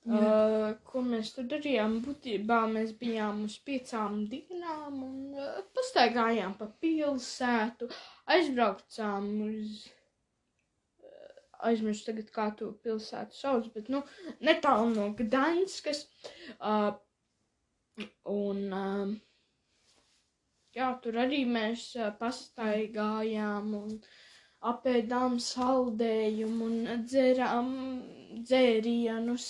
Uh, 0.03 0.73
ko 0.89 1.03
mēs 1.05 1.31
tur 1.37 1.47
darījām? 1.53 1.99
Būtībā 2.03 2.59
mēs 2.73 2.91
bijām 2.99 3.45
uz 3.47 3.55
piecām 3.69 4.23
dienām 4.33 4.97
un 5.07 5.17
uh, 5.39 5.61
pastaigājām 5.77 6.57
pa 6.59 6.67
pilsētu, 6.83 7.91
aizbraucām 8.35 9.29
uz. 9.51 9.83
uh, 9.87 10.02
Aizmirsu 11.69 12.09
tagad, 12.09 12.31
kā 12.35 12.49
to 12.59 12.71
pilsētu 12.85 13.37
sauc, 13.37 13.69
bet, 13.75 13.89
nu, 13.93 14.03
netālu 14.43 14.89
no 14.93 15.07
Gdaņskas. 15.19 16.03
Uh, 16.59 16.91
un, 18.33 18.61
uh, 18.73 19.13
jā, 20.75 20.91
tur 21.03 21.19
arī 21.23 21.43
mēs 21.49 21.89
uh, 21.99 22.11
pastaigājām 22.19 23.73
un 23.79 23.97
apēdām 24.73 25.39
saldējumu 25.43 26.69
un 26.69 27.03
dzērām 27.03 27.73
dzērienus 28.47 29.49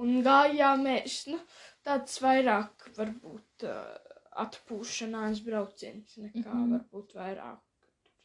un 0.00 0.16
gājāmies, 0.26 1.18
nu, 1.30 1.38
tāds 1.86 2.16
vairāk 2.24 2.88
varbūt 2.96 3.66
uh, 3.68 4.14
atpūšanās 4.44 5.42
brauciens 5.46 6.16
nekā 6.18 6.42
mm. 6.42 6.62
-hmm. 6.62 6.72
varbūt 6.74 7.14
vairāk 7.18 7.60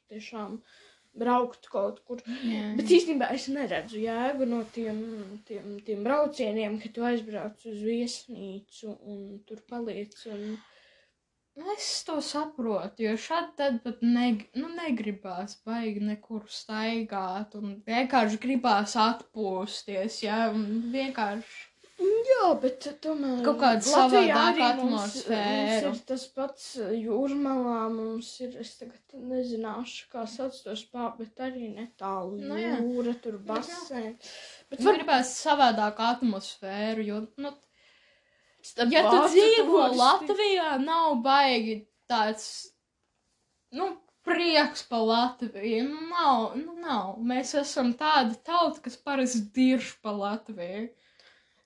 tiešām 0.09 0.57
braukt 1.17 1.69
kaut 1.71 2.01
kur. 2.07 2.21
Jā. 2.45 2.73
Bet 2.77 2.91
īstenībā 2.93 3.31
es 3.35 3.47
neredzu 3.51 4.01
jēgu 4.01 4.47
no 4.49 4.63
tiem, 4.75 4.99
tiem, 5.47 5.77
tiem 5.85 6.03
braucieniem, 6.05 6.79
ka 6.81 6.91
tu 6.95 7.05
aizbrauc 7.07 7.65
uz 7.69 7.79
viesnīcu 7.85 8.93
un 8.93 9.23
tur 9.47 9.63
paliec. 9.69 10.15
Un... 10.33 10.59
Es 11.75 11.87
to 12.07 12.19
saprotu, 12.23 13.03
jo 13.03 13.15
šādi 13.19 13.57
tad 13.59 13.79
pat 13.83 14.03
neg 14.05 14.45
nu, 14.55 14.69
negribās 14.77 15.57
baigi 15.67 16.05
nekur 16.07 16.45
staigāt 16.47 17.57
un 17.59 17.73
vienkārši 17.87 18.39
gribās 18.45 18.95
atpūsties, 18.99 20.21
jā, 20.23 20.45
un 20.53 20.91
vienkārši. 20.93 21.68
Jā, 21.99 22.49
bet 22.61 22.85
tomēr 23.03 23.41
Kaut 23.43 23.57
kāda 23.59 23.83
savādāka 23.83 24.67
mums- 24.77 25.17
atmosfēra. 25.19 25.89
Mums 25.89 25.97
ir 25.99 26.05
tas 26.11 26.25
pats 26.37 26.67
jūrmalā, 26.95 27.79
mums 27.91 28.29
ir, 28.45 28.53
es 28.61 28.71
tagad 28.79 29.15
nezināšu, 29.31 30.05
kā 30.13 30.23
sauc 30.29 30.55
to 30.63 30.75
spā, 30.79 31.09
bet 31.17 31.41
arī 31.43 31.67
netālu 31.75 32.39
Nu 32.39 32.55
jā. 32.59 32.77
jūra, 32.79 33.15
tur 33.21 33.37
basēn. 33.49 34.13
Bet 34.69 34.79
Man 34.79 34.87
var, 34.93 34.99
gribās 35.01 35.33
savādāku 35.43 36.05
atmosfēru, 36.13 37.05
jo, 37.09 37.19
nu, 37.37 37.51
starp 38.63 38.91
ja 38.95 39.03
tu 39.09 39.17
dzīvo 39.33 39.83
Latvijā, 39.99 40.77
nav 40.85 41.17
baigi 41.25 41.81
tāds, 42.09 42.47
nu, 43.73 43.97
prieks 44.23 44.83
pa 44.87 44.97
Latviju. 45.03 45.83
Nu, 45.89 46.07
Nav, 46.09 46.55
nu, 46.59 46.73
nav. 46.79 47.17
Mēs 47.23 47.53
esam 47.59 47.93
tāda 47.93 48.35
tauta, 48.45 48.81
kas 48.87 48.95
parasti 48.97 49.43
dirž 49.55 49.97
pa 50.03 50.11
Latviju. 50.11 50.89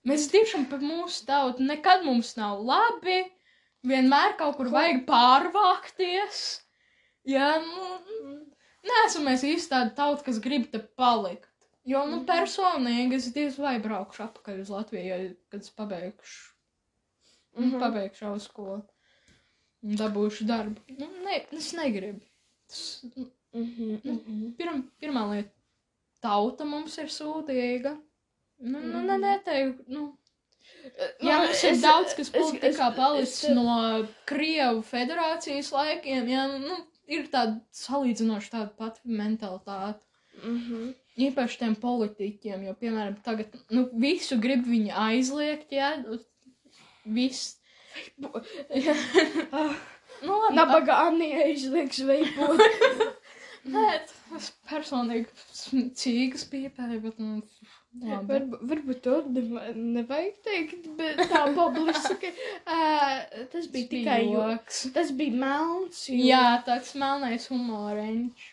Mēs 0.08 0.28
diršam 0.32 0.66
pa 0.70 0.78
mūsu 0.82 1.24
tautu. 1.28 1.63
Nekad 1.63 2.04
mums 2.04 2.36
nav 2.36 2.60
labi. 2.66 3.22
Vienmēr 3.88 4.38
kaut 4.39 4.58
kur 4.58 4.70
vajag 4.72 5.06
pārvākties. 5.08 6.42
Jā, 7.28 7.50
nu, 7.63 8.39
neesam 8.88 9.24
mēs 9.28 9.44
īsti 9.48 9.72
tāda 9.72 9.94
tauta, 9.96 10.24
kas 10.28 10.39
grib 10.44 10.70
te 10.72 10.80
palikt. 10.80 11.50
Jo, 11.86 12.06
nu, 12.08 12.22
Mhm. 12.22 12.26
personīgi 12.26 13.13
es 13.16 13.32
diez 13.36 13.58
vai 13.60 13.78
braukšu 13.80 14.24
atpakaļ 14.24 14.60
uz 14.62 14.70
Latviju, 14.70 15.36
kad 15.50 15.62
es 15.62 15.70
pabeigšu 15.70 16.52
Un 17.56 17.70
Mhm. 17.70 17.80
pabeigšu 17.80 18.22
jau 18.26 18.39
skolu. 18.39 18.84
Un 19.84 19.96
dabūšu 19.98 20.48
darbu. 20.48 20.80
Nu, 20.98 21.08
ne, 21.24 21.46
es 21.52 21.74
negribu. 21.74 22.22
Tas, 22.68 23.04
nu, 23.16 23.30
Mhm, 23.54 24.00
mhm. 24.04 24.54
pirm, 24.58 24.89
pirmā 25.02 25.30
lieta- 25.30 25.52
tauta 26.24 26.66
mums 26.66 26.98
ir 26.98 27.06
sūdīga. 27.06 28.02
Nu, 28.63 28.80
nu 28.80 29.02
Mhm. 29.04 29.21
neteiktu, 29.21 29.84
nu. 29.88 30.04
Nu, 31.21 31.30
Jā, 31.30 31.38
mums 31.43 31.62
ir 31.63 31.71
es- 31.73 31.82
daudz, 31.84 32.13
kas 32.15 32.30
politikā 32.32 32.89
palicis 32.95 33.49
no 33.56 34.08
Krievu 34.30 34.82
federācijas 34.88 35.71
laikiem. 35.76 36.28
Jā, 36.32 36.45
nu, 36.60 36.78
ir 37.08 37.28
tāda 37.32 37.60
salīdzinoši 37.76 38.52
tāda 38.54 38.69
pati 38.78 39.02
mentalitāte. 39.08 40.02
Mhm. 40.43 40.93
Īpaši 41.28 41.60
tiem 41.60 41.76
politiķiem, 41.78 42.63
jo, 42.65 42.73
piemēram, 42.82 43.17
tagad 43.23 43.54
nu, 43.69 43.84
visu 43.93 44.38
grib 44.41 44.63
viņi 44.65 44.91
aizliegt, 44.91 45.69
jā, 45.71 45.91
viss. 47.06 47.58
Ah, 49.54 49.76
nu, 50.23 50.39
labi, 50.41 50.56
Nabaga 50.56 50.95
Anija 51.08 51.45
izlieks 51.52 51.99
veipot. 52.08 52.60
Nē, 53.73 53.84
tas 54.32 54.47
personīgi 54.67 55.28
cīgas 55.95 56.47
pīpēja, 56.52 56.97
bet, 57.04 57.19
nu, 57.19 57.43
Varb, 58.01 58.56
varbūt 58.65 59.01
to 59.06 59.19
neva- 59.29 59.67
nevajag 59.77 60.38
teikt, 60.43 60.88
bet 60.97 61.19
tā 61.29 61.43
publiski. 61.58 62.32
Uh, 62.65 63.19
tas 63.51 63.67
bija 63.69 63.88
tikai 63.91 64.15
joks. 64.25 64.79
joks. 64.84 64.93
Tas 64.95 65.12
bija 65.12 65.36
melns. 65.43 65.99
jo- 66.10 66.23
Jā, 66.25 66.45
tāds 66.65 66.95
melnais 66.97 67.45
humoriņš. 67.51 68.47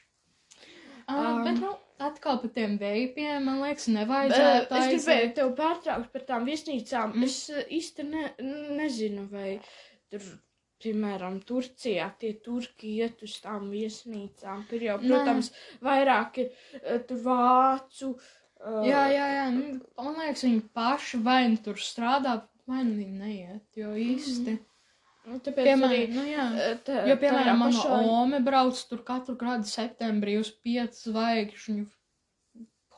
Uh, 1.08 1.40
bet, 1.44 1.54
Um. 1.56 1.60
nu, 1.64 1.70
atkal 1.98 2.38
par 2.42 2.50
tiem 2.54 2.76
veipiem, 2.78 3.42
man 3.44 3.62
liekas, 3.64 3.86
Bet, 3.88 3.94
nevajadzētu 3.96 4.76
Es 4.78 4.92
gribēju 4.92 5.32
tev 5.34 5.54
pārtraukt 5.58 6.12
par 6.12 6.22
tām 6.28 6.44
viesnīcām. 6.46 7.14
Mm. 7.16 7.24
Es 7.24 7.50
īsti 7.50 8.06
ne, 8.10 8.26
nezinu, 8.76 9.24
vai 9.32 9.56
tur, 10.12 10.20
piemēram, 10.84 11.40
Turcijā 11.44 12.10
tie 12.20 12.34
turki 12.44 12.92
iet 13.00 13.22
uz 13.26 13.34
tām 13.40 13.70
viesnīcām. 13.72 14.62
Tur 14.68 14.78
jau, 14.86 14.98
Nē. 15.00 15.08
protams, 15.08 15.50
vairāk 15.82 16.38
ir 16.44 17.02
tur 17.08 17.18
vācu. 17.24 18.12
Eh, 18.66 18.88
Jā, 18.90 19.02
jā, 19.14 19.26
jā. 19.36 19.44
Nu, 19.54 19.80
man 20.04 20.14
liekas, 20.20 20.42
viņi 20.44 20.62
paši 20.74 21.22
vai 21.22 21.48
nu 21.48 21.56
tur 21.64 21.74
strādā, 21.74 22.42
vai 22.66 22.82
nu 22.84 22.96
viņi 22.98 23.18
neiet. 23.18 23.62
Jo 23.76 23.94
īsti. 23.94 24.58
nu, 25.26 25.38
Tāpēc 25.38 25.64
Piemēram, 25.68 25.94
arī. 25.94 26.08
nu, 26.14 26.22
jā. 26.26 26.44
tā- 26.84 27.06
Jo, 27.08 27.16
piemēram, 27.16 27.58
mana 27.58 27.72
pašā- 27.72 28.08
ome 28.20 28.40
brauc 28.40 28.84
tur 28.88 28.98
katru 29.04 29.36
gadu 29.36 29.64
septembrī 29.68 30.38
uz 30.40 30.50
piecu 30.50 31.10
zvaigžņu 31.12 31.86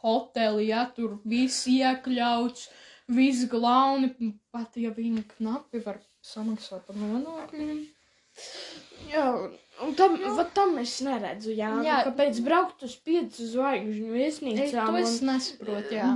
hoteli, 0.02 0.68
ja 0.68 0.86
tur 0.94 1.18
viss 1.24 1.66
iekļauts, 1.70 2.68
viss 3.08 3.44
glauni, 3.50 4.12
pat 4.52 4.76
ja 4.80 4.90
viņi 4.90 5.24
knapi 5.36 5.82
var 5.84 6.00
samaksāt 6.24 6.86
par 6.86 6.96
nodokļiem. 6.96 7.84
Jā, 9.12 9.26
un 9.44 9.56
tam, 9.98 10.14
nu. 10.20 10.44
tam 10.54 10.76
es 10.82 10.94
neredzu, 11.04 11.50
jā, 11.56 11.70
jā. 11.80 11.82
Jā. 11.88 11.98
kāpēc 12.08 12.38
braukt 12.46 12.84
uz 12.86 12.94
piecu 13.02 13.48
zvaigžņu 13.54 14.12
Es 14.12 14.38
viesnīcām. 14.40 14.86
to 14.92 15.02
es 15.02 15.18
un, 15.20 15.28
nesaprotu, 15.32 15.94
jā. 15.98 16.12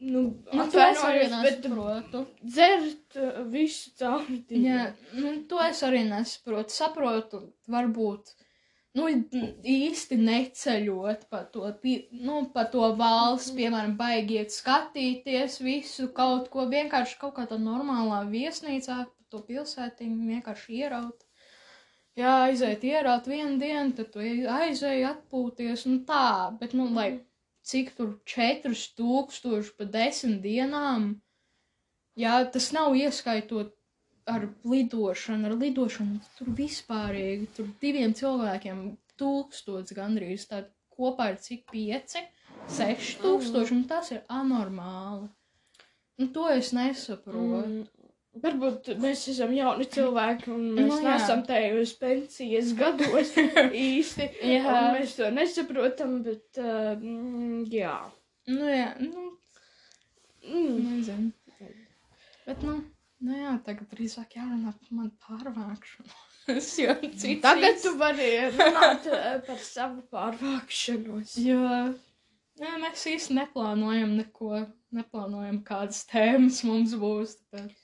Nu, 0.00 0.20
Nu, 0.56 0.64
to 0.72 0.80
es 0.80 1.00
arī 1.04 1.26
nesaprotu. 1.28 2.22
dzert 2.40 3.16
uh, 3.20 3.42
visu 3.52 3.90
cauri. 4.00 4.38
Jā, 4.48 4.94
nu, 5.12 5.34
to 5.50 5.58
es 5.60 5.82
arī 5.84 6.06
nesaprotu. 6.08 6.72
Saprotu, 6.72 7.40
varbūt. 7.68 8.32
Nu, 8.96 9.04
īsti 9.06 10.16
neceļot 10.18 11.28
pa 11.30 11.44
to, 11.52 11.68
nu, 12.16 12.38
pa 12.54 12.64
to 12.72 12.88
valsts, 12.98 13.52
piemēram, 13.54 13.92
baigiet 14.00 14.50
skatīties 14.50 15.60
visu 15.62 16.08
kaut 16.16 16.48
ko, 16.50 16.64
vienkārši 16.72 17.18
kaut 17.20 17.36
kā 17.36 17.44
tā 17.46 17.60
normālā 17.60 18.24
viesnīcā, 18.32 18.96
pa 19.04 19.28
to 19.30 19.44
pilsētiņu 19.46 20.32
vienkārši 20.32 20.80
ieraut. 20.80 21.22
Jā, 22.18 22.30
aiziet 22.48 22.82
ieraut 22.84 23.26
vienu 23.30 23.58
dienu, 23.60 23.94
tad 23.96 24.10
tu 24.12 24.22
aizēji 24.22 25.04
atpūties, 25.08 25.86
nu 25.88 26.00
tā, 26.08 26.50
bet, 26.60 26.74
nu, 26.76 26.88
lai 26.94 27.20
cik 27.66 27.92
tur 27.96 28.16
4000 28.26 29.70
pa 29.78 29.86
desmit 29.86 30.40
dienām, 30.42 31.12
jā, 32.18 32.34
tas 32.52 32.70
nav 32.76 32.96
ieskaitot 32.98 33.76
ar 34.30 34.48
lidošanu, 34.66 35.48
ar 35.48 35.56
lidošanu 35.60 36.18
tur 36.38 36.50
vispārīgi, 36.58 37.48
tur 37.56 37.70
diviem 37.82 38.14
cilvēkiem 38.16 38.82
tūkstots 39.20 39.94
gandrīz, 39.96 40.48
tā 40.50 40.64
kopā 40.96 41.30
ir 41.32 41.40
cik 41.44 41.66
pieci, 41.70 42.24
seši 42.70 43.20
tūkstoši, 43.22 43.76
un 43.76 43.86
tas 43.90 44.10
ir 44.14 44.24
anormāli. 44.28 45.30
Un 46.20 46.28
to 46.34 46.50
es 46.52 46.74
nesaprotu. 46.76 47.64
Mm. 47.64 47.99
Varbūt 48.38 48.92
mēs 49.02 49.24
esam 49.32 49.50
jauni 49.56 49.88
cilvēki, 49.90 50.52
un 50.54 50.68
mēs 50.76 50.84
Nu, 50.86 50.94
nu, 50.94 50.98
jā. 51.02 51.16
nesam 51.16 51.40
tajos 51.48 51.96
pensijas 51.98 52.68
gados 52.78 53.32
īsti. 53.88 54.28
Jā. 54.46 54.76
Mēs 54.94 55.16
to 55.18 55.30
nesaprotam, 55.34 56.20
bet 56.22 56.60
uh, 56.62 56.92
mm, 56.94 57.64
jā. 57.74 57.96
Nu, 58.50 58.64
jā, 58.70 58.92
nu, 59.02 59.26
Mm. 60.40 60.76
nezinu. 60.86 61.32
Bet, 62.46 62.62
nu, 62.64 62.78
nu 63.20 63.34
jā, 63.36 63.50
tagad 63.66 63.90
drīzāk 63.92 64.38
jārunā 64.38 64.70
par 64.72 64.94
manu 64.96 65.10
pārvākšanu. 65.26 66.14
Es 66.54 66.70
jau 66.80 66.94
cits. 67.02 67.42
Tagad 67.44 67.74
īsts. 67.76 67.84
tu 67.84 67.92
vari 68.00 68.30
runāt 68.54 69.04
uh, 69.10 69.34
par 69.46 69.60
savu 69.60 70.00
pārvākšanos. 70.14 71.34
Jo 71.44 71.60
nē, 72.62 72.72
mēs 72.86 73.04
īsti 73.12 73.36
neplānojam 73.36 74.16
neko, 74.22 74.62
neplānojam 74.96 75.60
kādas 75.68 76.06
tēmas 76.10 76.62
mums 76.66 76.96
būs. 77.04 77.36
Tāpēc. 77.52 77.76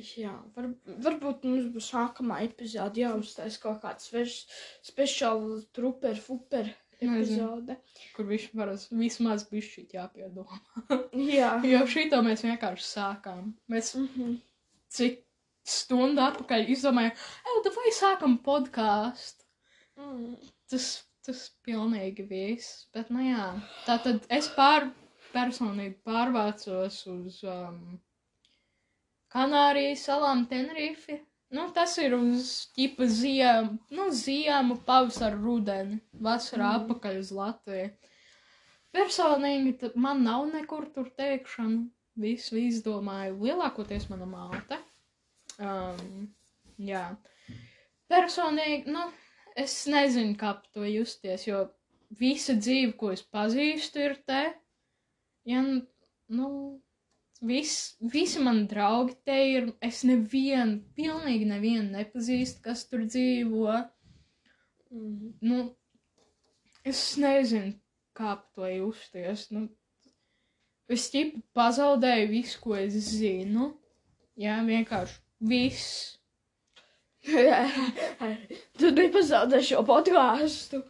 Jā, 0.00 0.34
var, 0.56 0.68
varbūt 1.04 1.46
mums 1.48 1.66
būs 1.74 1.90
nākamā 1.96 2.40
epizode 2.46 3.02
jāuztais 3.02 3.58
kaut 3.62 3.80
kāds 3.82 4.10
svešs, 4.10 4.46
speciāls 4.86 5.66
truper, 5.76 6.16
fuper 6.20 6.68
Nezinu. 7.00 7.16
epizode. 7.16 7.76
Kur 8.16 8.28
viņš 8.28 8.46
var 8.60 8.72
vismaz 9.00 9.46
bišķīt 9.50 9.96
jāpiedomā. 9.96 10.60
Jā. 11.38 11.56
Jo 11.66 11.82
šito 11.90 12.20
mēs 12.26 12.44
vienkārši 12.46 12.86
sākām. 12.86 13.52
Mēs 13.68 13.94
Mm 13.96 14.08
-hmm. 14.14 14.38
cik 14.88 15.20
stundu 15.64 16.22
atpakaļ 16.24 16.68
izdomājām, 16.72 17.12
ej, 17.46 17.60
tu 17.64 17.70
vai 17.76 17.92
sākam 17.92 18.38
podkāstu. 18.44 19.44
mm. 19.96 20.36
Tas, 20.70 21.04
tas 21.26 21.50
pilnīgi 21.66 22.26
viss. 22.28 22.86
Bet, 22.94 23.10
nu 23.10 23.20
jā, 23.20 23.60
tā 23.86 23.98
tad 24.02 24.26
es 24.30 24.48
pār, 24.56 24.90
personīgi 25.34 25.96
pārvācos 26.06 27.06
uz 27.06 27.42
um, 27.44 28.00
Kanārijas 29.30 30.04
salām 30.08 30.46
Tenerifi. 30.50 31.20
Nu, 31.50 31.68
tas 31.74 31.96
ir 31.98 32.14
uz 32.14 32.50
ķipa 32.76 33.06
ziemu, 33.10 33.78
nu, 33.90 34.08
ziemu, 34.14 34.76
pavasaru, 34.86 35.38
rudeni, 35.42 36.00
vasarā 36.14 36.68
Mhm. 36.76 36.84
atpakaļ 36.84 37.18
uz 37.18 37.32
Latviju. 37.34 37.90
Personīgi 38.94 39.92
man 39.94 40.22
nav 40.24 40.46
nekur 40.52 40.92
tur 40.94 41.10
teikšana. 41.10 41.88
Visu 42.20 42.56
izdomāju. 42.58 43.38
Lielākoties 43.40 44.08
mana 44.10 44.26
māte. 44.26 44.76
Um, 45.58 46.34
jā. 46.78 47.16
Personīgi, 48.10 48.86
nu, 48.90 49.04
es 49.56 49.86
nezinu, 49.86 50.34
kā 50.36 50.56
to 50.74 50.82
justies, 50.84 51.46
jo 51.46 51.68
visa 52.18 52.52
dzīve, 52.58 52.96
ko 52.98 53.12
es 53.14 53.22
pazīstu, 53.22 54.02
ir 54.04 54.16
te. 54.26 54.54
Ja, 55.46 55.62
nu, 55.62 56.48
vis, 57.40 57.96
visi 58.00 58.40
mani 58.40 58.66
draugi 58.68 59.16
te 59.24 59.36
ir. 59.52 59.72
Es 59.84 60.02
nevienu, 60.06 60.80
pilnīgi 60.96 61.48
nevienu 61.48 61.88
nepazīstu, 61.96 62.62
kas 62.64 62.84
tur 62.88 63.06
dzīvo. 63.08 63.80
Mm. 64.90 65.34
Nu, 65.46 65.60
es 66.84 67.02
nezinu, 67.20 67.74
kā 68.16 68.36
par 68.36 68.46
to 68.56 68.70
justies. 68.70 69.48
Nu, 69.54 69.66
es 70.90 71.08
tipu 71.12 71.42
pazaudēju 71.56 72.30
visu, 72.32 72.60
ko 72.62 72.76
es 72.78 72.96
zinu. 73.14 73.72
Jā, 74.40 74.60
vienkārši 74.66 75.20
viss. 75.50 76.16
tu 78.80 78.90
nepazaudē 78.96 79.60
šo 79.64 79.82
podkāstu. 79.88 80.80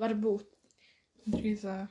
Varbūt. 0.00 0.48
Drīzāk. 1.32 1.88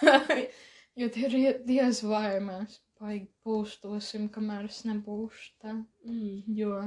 jo 1.00 1.08
tie 1.12 1.26
ir 1.26 1.58
diez 1.66 2.00
vai 2.06 2.38
mēs 2.44 2.78
baigi 3.00 3.28
pūstosim, 3.44 4.28
kamēr 4.34 4.68
es 4.68 4.82
nebūšu 4.88 5.50
tā. 5.62 5.74
Mm. 6.04 6.42
Jo 6.56 6.84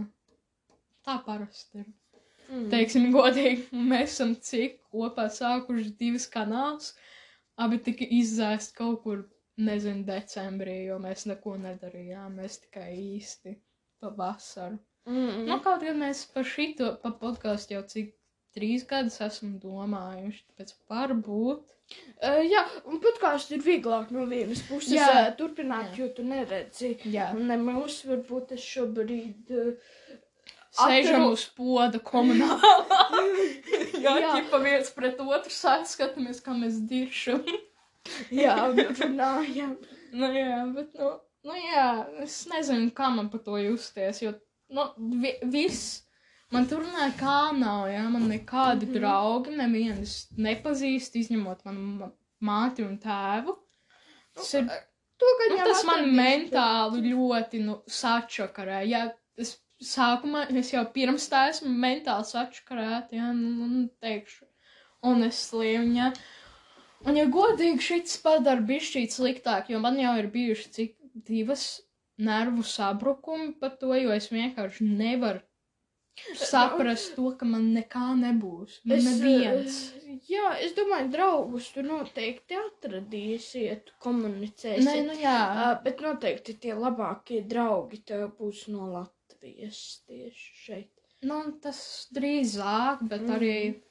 tā 1.06 1.17
parasti 1.26 1.84
ir. 1.84 1.91
Mm. 2.49 2.67
Teiksim, 2.71 3.10
godīgi, 3.15 3.67
mēs 3.91 4.15
esam 4.15 4.34
cik 4.49 4.80
kopā 4.91 5.30
sākuši 5.32 5.93
divas 5.99 6.28
kanālus. 6.32 6.93
Abi 7.63 7.80
tika 7.86 8.06
izzēst 8.17 8.73
kaut 8.78 9.04
kur, 9.04 9.28
nezinu, 9.62 10.04
decembrī, 10.08 10.80
jo 10.88 10.97
mēs 11.02 11.28
neko 11.30 11.56
nedarījām. 11.62 12.39
Mēs 12.41 12.60
tikai 12.65 12.89
īsti 12.97 13.56
pa 14.02 14.12
vasaru. 14.17 14.80
Mm. 15.10 15.45
Nu, 15.49 15.60
kaut 15.63 15.84
gan 15.84 15.99
mēs 15.99 16.26
par 16.34 16.47
šito, 16.47 16.93
pa 17.04 17.12
podkāstu 17.19 17.78
jau 17.78 17.84
cik 17.89 18.13
trīs 18.55 18.83
gadus 18.89 19.19
esam 19.25 19.55
domājuši, 19.61 20.43
tāpēc 20.51 20.73
varbūt. 20.91 21.63
Uh, 22.23 22.39
jā, 22.47 22.61
un 22.89 22.99
podkāstu 23.03 23.57
ir 23.57 23.63
vieglāk 23.65 24.11
no 24.15 24.23
vienas 24.29 24.61
puses 24.69 24.95
Jā. 24.95 25.07
uh, 25.11 25.31
turpināt, 25.37 25.91
Jā. 25.93 26.03
jo 26.05 26.07
tu 26.17 26.23
neredzi. 26.25 26.93
Jā, 27.11 27.31
Un 27.35 27.49
nemaz 27.51 27.99
varbūt 28.07 28.53
es 28.55 28.63
šobrīd. 28.65 29.51
Uh, 29.51 30.21
sēžam 30.73 31.27
Atru- 31.27 31.33
uz 31.35 31.43
poda 31.53 31.99
komunālā. 32.01 32.71
Jā, 34.05 34.15
Jā. 34.23 34.31
ķipa 34.37 34.61
viens 34.63 34.89
pret 34.95 35.19
otru 35.21 35.53
saskatāmies, 35.53 36.39
kā 36.45 36.55
mēs 36.57 36.79
diršam. 36.89 37.43
jā, 38.43 38.55
runājam. 38.73 39.75
nu, 40.17 40.31
jā, 40.33 40.57
bet, 40.75 40.95
nu, 40.97 41.11
nu, 41.47 41.59
jā, 41.67 41.85
es 42.25 42.39
nezinu, 42.51 42.89
kā 42.95 43.11
man 43.13 43.29
par 43.33 43.43
to 43.45 43.59
justies, 43.61 44.23
jo, 44.25 44.33
nu, 44.73 44.87
vi 45.21 45.35
viss. 45.53 45.99
Man 46.53 46.69
tur 46.69 46.85
nekā 46.85 47.37
nav, 47.57 47.87
jā, 47.89 48.03
man 48.13 48.29
nekādi 48.29 48.85
mm. 48.85 48.89
-hmm. 48.89 48.99
draugi, 48.99 49.57
nevienas 49.57 50.15
nepazīst, 50.37 51.15
izņemot 51.17 51.65
manu 51.65 51.85
ma- 51.99 52.11
māti 52.43 52.85
un 52.85 52.97
tēvu. 53.01 53.55
Tas 54.33 54.53
ir 54.59 54.67
To, 55.23 55.25
ka 55.39 55.49
Nu, 55.51 55.57
tas 55.63 55.83
man 55.87 55.99
atradīšu, 56.01 56.15
mentāli 56.19 57.01
ļoti 57.11 57.59
nu, 57.63 57.75
sačakarē. 57.97 58.79
Ja 58.89 59.03
es 59.39 59.53
sākumā, 59.83 60.47
es 60.61 60.71
jau 60.73 60.83
pirms 60.95 61.29
tā 61.31 61.45
esmu 61.51 61.69
mentāli 61.83 62.27
sačakarēta, 62.27 63.15
ja, 63.19 63.29
nu, 63.37 63.69
nu, 63.69 63.83
teikšu, 64.03 64.47
un 65.11 65.23
es 65.27 65.39
slimu, 65.49 65.93
ja. 65.99 66.09
Un, 67.03 67.19
ja 67.19 67.27
godīgi, 67.27 67.83
šis 67.83 68.17
padara 68.23 68.63
bišķīt 68.67 69.15
sliktāk, 69.15 69.71
jo 69.71 69.79
man 69.83 69.99
jau 70.01 70.15
ir 70.19 70.29
bijuši 70.33 70.69
cik 70.77 70.93
divas 71.29 71.65
nervu 72.17 72.63
sabrukumi 72.67 73.51
par 73.59 73.75
to, 73.79 73.91
jo 73.99 74.13
es 74.15 74.29
vienkārši 74.31 74.87
nevaru 74.87 75.43
saprast 76.38 77.15
to, 77.15 77.32
ka 77.38 77.45
man 77.45 77.73
nekā 77.76 78.13
nebūs. 78.19 78.80
Man 78.86 78.97
Es, 78.97 79.06
neviens. 79.08 79.78
eh, 79.97 80.19
Jā, 80.30 80.54
es 80.62 80.73
domāju, 80.78 81.10
draugus 81.12 81.71
tu 81.73 81.82
noteikti 81.84 82.56
atradīsiet, 82.56 83.89
komunicēsiet. 84.04 84.86
Nē, 84.86 84.95
nu 85.08 85.13
jā. 85.19 85.38
Uh, 85.52 85.84
bet 85.84 85.99
noteikti 86.06 86.54
tie 86.62 86.73
labākie 86.78 87.41
draugi 87.49 88.04
tev 88.06 88.30
būs 88.39 88.67
no 88.71 88.88
Latvijas 88.93 89.82
tieši 90.08 90.54
šeit. 90.65 90.89
Nu, 91.23 91.41
tas 91.62 92.08
drīzāk, 92.13 93.08
bet 93.10 93.21
Mhm. 93.21 93.32
arī. 93.36 93.82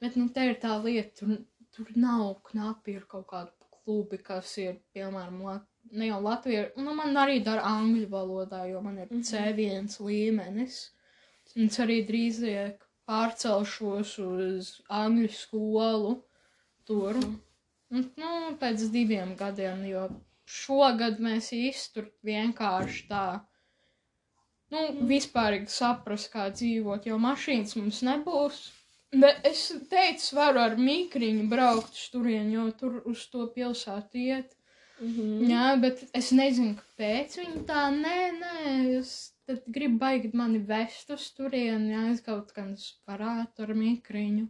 Bet, 0.00 0.16
nu, 0.16 0.28
te 0.28 0.40
ir 0.50 0.54
tā 0.60 0.82
lieta, 0.82 1.14
tur, 1.20 1.38
tur 1.74 1.86
nav 1.96 2.42
knapi 2.44 2.94
ir 2.96 3.06
kaut 3.08 3.26
kādi 3.26 3.50
klubi, 3.72 4.18
kas 4.22 4.56
ir, 4.58 4.78
piemēram, 4.94 5.42
Lat 5.42 5.64
ne 5.92 6.06
jau 6.08 6.20
Latvijā, 6.20 6.70
nu, 6.76 6.94
man 6.94 7.14
arī 7.14 7.42
dara 7.44 7.62
angļu 7.62 8.08
valodā, 8.10 8.68
jo 8.70 8.80
man 8.82 8.98
ir 8.98 9.06
Mhm. 9.10 9.22
C1 9.22 10.00
līmenis. 10.00 10.90
Un 11.56 11.70
es 11.70 11.78
arī 11.80 12.02
drīzāk 12.08 12.82
pārcelšos 13.08 14.14
uz 14.22 14.70
angļu 15.02 15.32
skolu 15.32 16.14
tur. 16.88 17.16
Mhm. 17.16 17.42
Un, 17.96 18.08
nu, 18.18 18.30
pēc 18.60 18.88
diviem 18.90 19.36
gadiem, 19.38 19.84
jo 19.86 20.08
šogad 20.46 21.20
mēs 21.22 21.52
īsti 21.54 21.94
tur 21.94 22.08
vienkārši 22.26 23.04
tā, 23.10 23.26
nu, 24.74 24.82
vispārīgi 25.10 25.70
saprast, 25.70 26.32
kā 26.32 26.48
dzīvot, 26.54 27.06
jo 27.06 27.18
mašīnas 27.22 27.76
mums 27.78 28.02
nebūs. 28.06 28.58
Bet 29.14 29.46
es 29.46 29.68
teicu, 29.90 30.34
varu 30.36 30.60
ar 30.64 30.74
mikriņu 30.80 31.46
braukt 31.50 31.94
uz 31.94 32.08
turieni, 32.10 32.56
jo 32.56 32.66
tur 32.80 32.98
uz 33.06 33.22
to 33.30 33.46
pilsētu 33.54 34.18
iet. 34.24 34.56
Mm 34.98 35.12
-hmm. 35.14 35.50
Jā, 35.50 35.80
bet 35.80 36.04
es 36.12 36.32
nezinu, 36.32 36.74
kāpēc 36.80 37.38
viņi 37.38 37.64
tā, 37.70 37.86
nē, 37.94 38.20
nē, 38.40 38.98
es 38.98 39.32
tad 39.46 39.66
gribu 39.72 39.98
baigt 40.02 40.34
mani 40.34 40.58
vest 40.58 41.10
uz 41.14 41.30
turieni, 41.36 41.94
kaut 42.26 42.52
gan 42.56 42.74
varētu 43.08 43.66
ar 43.66 43.74
mikriņu. 43.78 44.46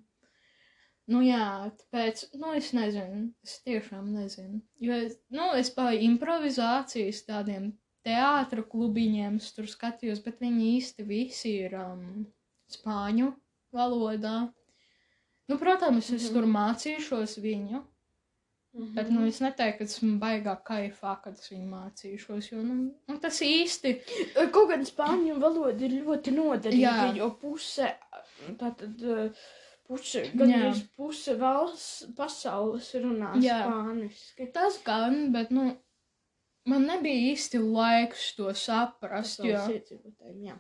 Nu 1.07 1.21
jā, 1.23 1.71
tāpēc, 1.81 2.25
nu 2.41 2.53
es 2.59 2.73
nezinu, 2.75 3.29
es 3.47 3.61
tiešām 3.63 4.09
nezinu. 4.17 4.61
Jo, 4.83 4.97
es, 5.07 5.19
nu, 5.31 5.53
es 5.55 5.71
pa 5.71 5.93
improvizācijas 5.95 7.23
tādiem 7.29 7.69
teātra 8.07 8.65
klubiņiem 8.67 9.37
es 9.39 9.53
tur 9.55 9.69
skatījos, 9.71 10.23
bet 10.25 10.43
viņi 10.43 10.73
īsti 10.77 11.07
visi 11.07 11.53
ir 11.67 11.77
um, 11.79 12.25
spāņu 12.75 13.31
valodā. 13.75 14.49
Nu, 15.47 15.59
protams, 15.63 16.11
es 16.11 16.27
Mhm. 16.27 16.35
tur 16.35 16.49
mācīšos 16.51 17.37
viņu, 17.43 17.85
Bet, 18.77 19.09
nu, 19.09 19.23
es 19.25 19.39
neteiktu, 19.41 19.79
ka 19.79 19.89
esmu 19.89 20.17
baigā 20.21 20.53
kaifā, 20.67 21.15
kad 21.25 21.39
es 21.39 21.49
viņu 21.49 21.69
mācīšos, 21.71 22.51
jo, 22.51 22.63
nu, 22.65 22.75
nu 23.09 23.17
tas 23.23 23.39
īsti. 23.45 23.93
Kaut 24.53 24.69
gan 24.73 24.85
spāņu 24.85 25.39
valoda 25.41 25.87
ir 25.87 25.95
ļoti 26.03 26.35
noderīga, 26.37 27.07
jo 27.17 27.31
puse, 27.41 27.89
tātad 28.61 29.01
puse, 29.87 30.27
gandrīz 30.37 30.83
puse 30.99 31.37
valsts 31.41 32.13
pasaules 32.19 32.91
runā 33.01 33.33
Jā. 33.41 33.63
spāniski. 33.65 34.51
Tas 34.53 34.77
gan, 34.85 35.31
bet, 35.33 35.55
nu, 35.57 35.71
man 36.69 36.87
nebija 36.91 37.33
īsti 37.33 37.63
laiks 37.63 38.33
to 38.37 38.53
saprast, 38.57 39.41
jo, 39.47 39.63
jā. 40.45 40.59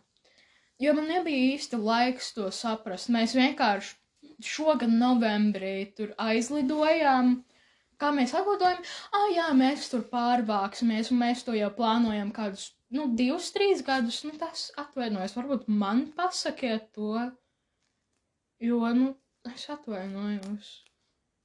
jo 0.82 0.96
man 0.96 1.12
nebija 1.12 1.52
īsti 1.52 1.80
laiks 1.82 2.32
to 2.38 2.48
saprast. 2.54 3.12
Mēs 3.12 3.36
vienkārši 3.36 3.96
šogad 4.44 4.92
novembrī 4.92 5.76
tur 5.96 6.14
aizlidojām. 6.20 7.40
Kā 8.00 8.10
mēs 8.12 8.34
atlidojam? 8.36 8.82
Ah, 9.16 9.28
jā, 9.32 9.46
mēs 9.56 9.88
tur 9.92 10.02
pārvāksimies, 10.10 11.10
un 11.12 11.20
mēs 11.22 11.44
to 11.46 11.54
jau 11.56 11.70
plānojam 11.78 12.32
kādus, 12.36 12.68
nu, 12.92 13.06
divus, 13.16 13.48
trīs 13.54 13.80
gadus. 13.86 14.20
Nu, 14.26 14.34
tas 14.40 14.68
atvainojas. 14.82 15.36
Varbūt 15.38 15.70
man 15.72 16.04
pasakiet 16.16 16.90
to, 16.96 17.14
jo, 18.60 18.82
nu, 18.98 19.14
es 19.48 19.64
atvainojos. 19.72 20.74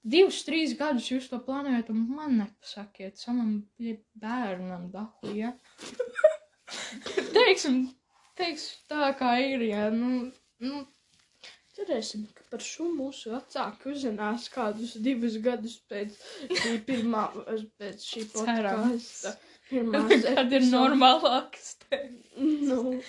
Divus, 0.01 0.41
trīs 0.47 0.73
gadus 0.77 1.07
jūs 1.11 1.29
to 1.29 1.39
plānojat, 1.45 1.91
un 1.93 2.03
man 2.17 2.39
nepasakiet, 2.41 3.21
bija 3.77 3.99
bērnam 4.23 4.89
dahu, 4.91 5.31
ja? 5.37 5.53
teiksim, 7.37 7.83
teiksim 8.39 8.87
tā 8.89 9.11
kā 9.19 9.35
ir, 9.45 9.67
ja, 9.69 9.85
nu, 9.93 10.31
nu, 10.65 10.81
Cerēsim, 11.81 12.27
ka 12.37 12.43
par 12.51 12.61
šo 12.61 12.85
mūsu 12.93 13.31
vecāki 13.33 13.89
uzzinās 13.89 14.49
kādus 14.53 14.91
divus 15.01 15.37
gadus 15.41 15.79
pēc 15.89 16.17
šī 16.61 16.75
pirmā, 16.85 17.23
pēc 17.81 18.05
šī 18.05 18.27
podkāsta. 18.35 19.33
Kad 19.71 20.51
ir 20.51 20.65
normālāks 20.67 21.77
te. 21.85 22.01
Nu, 22.37 22.99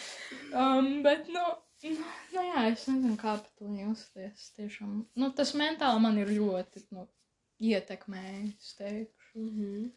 Um, 0.53 1.03
bet, 1.03 1.29
nu, 1.33 1.43
nu, 1.83 1.91
nu, 2.35 2.43
jā, 2.45 2.63
es 2.69 2.85
nezinu, 2.85 3.17
kā 3.17 3.39
par 3.41 3.49
to 3.57 3.71
justies. 3.73 4.51
Tiešām, 4.59 4.99
nu, 5.17 5.31
tas 5.39 5.55
mentāli 5.57 6.03
man 6.05 6.19
ir 6.21 6.33
ļoti, 6.37 6.85
nu, 6.93 7.07
ietekmējis, 7.73 8.75
teikšu. 8.79 9.39
mm 9.41 9.51
-hmm. 9.57 9.91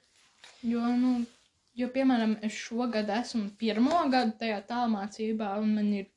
Jo, 0.63 0.87
nu, 1.01 1.25
jo, 1.75 1.89
piemēram, 1.91 2.37
es 2.41 2.53
šogad 2.53 3.09
esmu 3.09 3.49
pirmo 3.59 3.99
gadu 4.13 4.37
tajā 4.39 4.61
tālmācībā, 4.69 5.57
un 5.59 5.75
man 5.75 5.93
ir, 5.99 6.07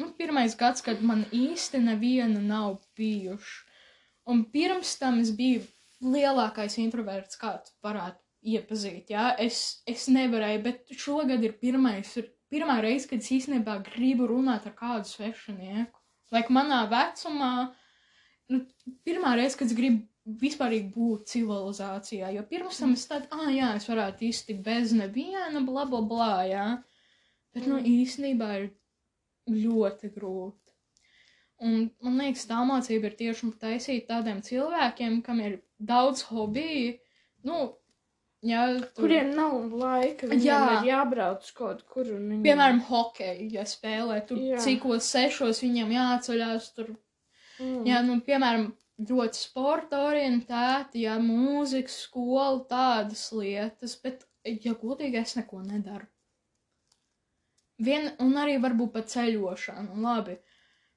nu, 0.00 0.10
pirmais 0.18 0.56
gads, 0.58 0.84
kad 0.84 1.02
man 1.04 1.24
īsti 1.34 1.80
neviena 1.84 2.42
nav 2.42 2.78
bijuši. 2.98 3.64
Un 4.26 4.42
pirms 4.50 4.96
tam 4.98 5.20
es 5.22 5.30
biju 5.36 5.62
lielākais 6.02 6.76
introverts, 6.82 7.38
kāds 7.40 7.72
varētu 7.84 8.20
iepazīt, 8.56 9.12
jā. 9.14 9.30
Es, 9.42 9.82
es 9.88 10.08
nevarēju, 10.12 10.62
bet 10.64 10.96
šogad 10.98 11.44
ir 11.46 11.54
pirmais, 11.60 12.10
ir 12.18 12.32
pirmā 12.52 12.80
reize, 12.82 13.08
kad 13.10 13.22
es 13.22 13.30
īstenībā 13.38 13.78
gribu 13.86 14.28
runāt 14.30 14.66
ar 14.68 14.74
kādu 14.78 15.08
svešinieku. 15.10 16.02
Lai 16.34 16.42
manā 16.50 16.82
vecumā, 16.90 17.52
nu, 18.50 18.62
pirmā 19.06 19.36
reize, 19.38 19.58
kad 19.58 19.70
es 19.70 19.78
gribu 19.78 20.04
vispārīgi 20.40 20.90
būt 20.90 21.30
civilizācijā, 21.30 22.32
jo 22.34 22.42
pirms 22.50 22.80
tam 22.82 22.96
es 22.96 23.04
tādu, 23.06 23.30
ah, 23.30 23.46
jā, 23.54 23.70
es 23.78 23.86
varētu 23.86 24.26
īsti 24.26 24.56
bez 24.66 24.94
neviena, 24.96 25.62
bla, 25.62 25.84
bla, 25.86 26.02
bla, 26.02 26.32
jā. 26.50 26.66
Bet, 27.54 27.68
nu, 27.70 27.78
īstenībā 27.78 28.48
ir 28.58 28.66
ļoti 29.50 30.12
grūti. 30.14 30.74
Un 31.64 31.88
man 32.04 32.20
liekas, 32.20 32.44
tā 32.50 32.60
mācība 32.68 33.08
ir 33.08 33.16
tieši 33.16 33.48
taisīta 33.60 34.18
tādiem 34.18 34.42
cilvēkiem, 34.44 35.20
kam 35.24 35.40
ir 35.40 35.60
daudz 35.80 36.26
hobiju, 36.28 36.96
nu, 37.48 37.60
jā, 38.44 38.66
tur, 38.92 39.06
Kuriem 39.06 39.30
nav 39.36 39.54
laika, 39.72 40.28
Jā. 40.36 40.58
ir 40.76 40.90
jābrauc 40.90 41.48
kaut 41.56 41.80
kur 41.88 42.10
viņi... 42.10 42.42
piemēram, 42.44 42.82
hokeju, 42.90 43.48
ja 43.56 43.64
spēlē, 43.68 44.20
tur 44.28 44.42
Jā. 44.42 44.60
cikos 44.60 45.08
sešos 45.14 45.62
viņam 45.64 45.94
jāceļās, 45.96 46.68
tur 46.76 46.92
mm. 46.92 47.86
Jā, 47.88 48.02
nu, 48.04 48.18
piemēram, 48.26 48.68
ļoti 49.08 49.40
sporta 49.40 50.02
orientēti, 50.10 51.06
jā, 51.06 51.16
mūzika, 51.22 51.92
skola, 51.92 52.60
tādas 52.68 53.30
lietas, 53.32 53.96
bet, 54.04 54.28
ja 54.44 54.76
godīgi, 54.76 55.24
es 55.24 55.36
neko 55.40 55.64
nedaru. 55.64 56.08
Vien, 57.82 58.08
un 58.24 58.38
arī 58.40 58.56
varbūt 58.62 58.92
pa 58.94 59.02
ceļošanu, 59.04 59.98
labi. 60.00 60.38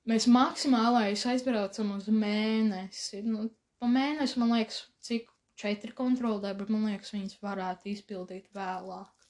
Mēs 0.09 0.29
maksimālais 0.31 1.25
aizbraucam 1.27 1.91
uz 1.97 2.07
mēnesi. 2.07 3.23
Nu, 3.25 3.49
pa 3.81 3.89
mēnesi, 3.91 4.39
man 4.39 4.55
liekas, 4.55 4.85
cik 5.03 5.27
četri 5.59 5.91
kontrolē, 5.95 6.53
bet 6.57 6.71
man 6.71 6.87
liekas, 6.87 7.11
viņas 7.13 7.41
varētu 7.43 7.91
izpildīt 7.91 8.47
vēlāk. 8.55 9.27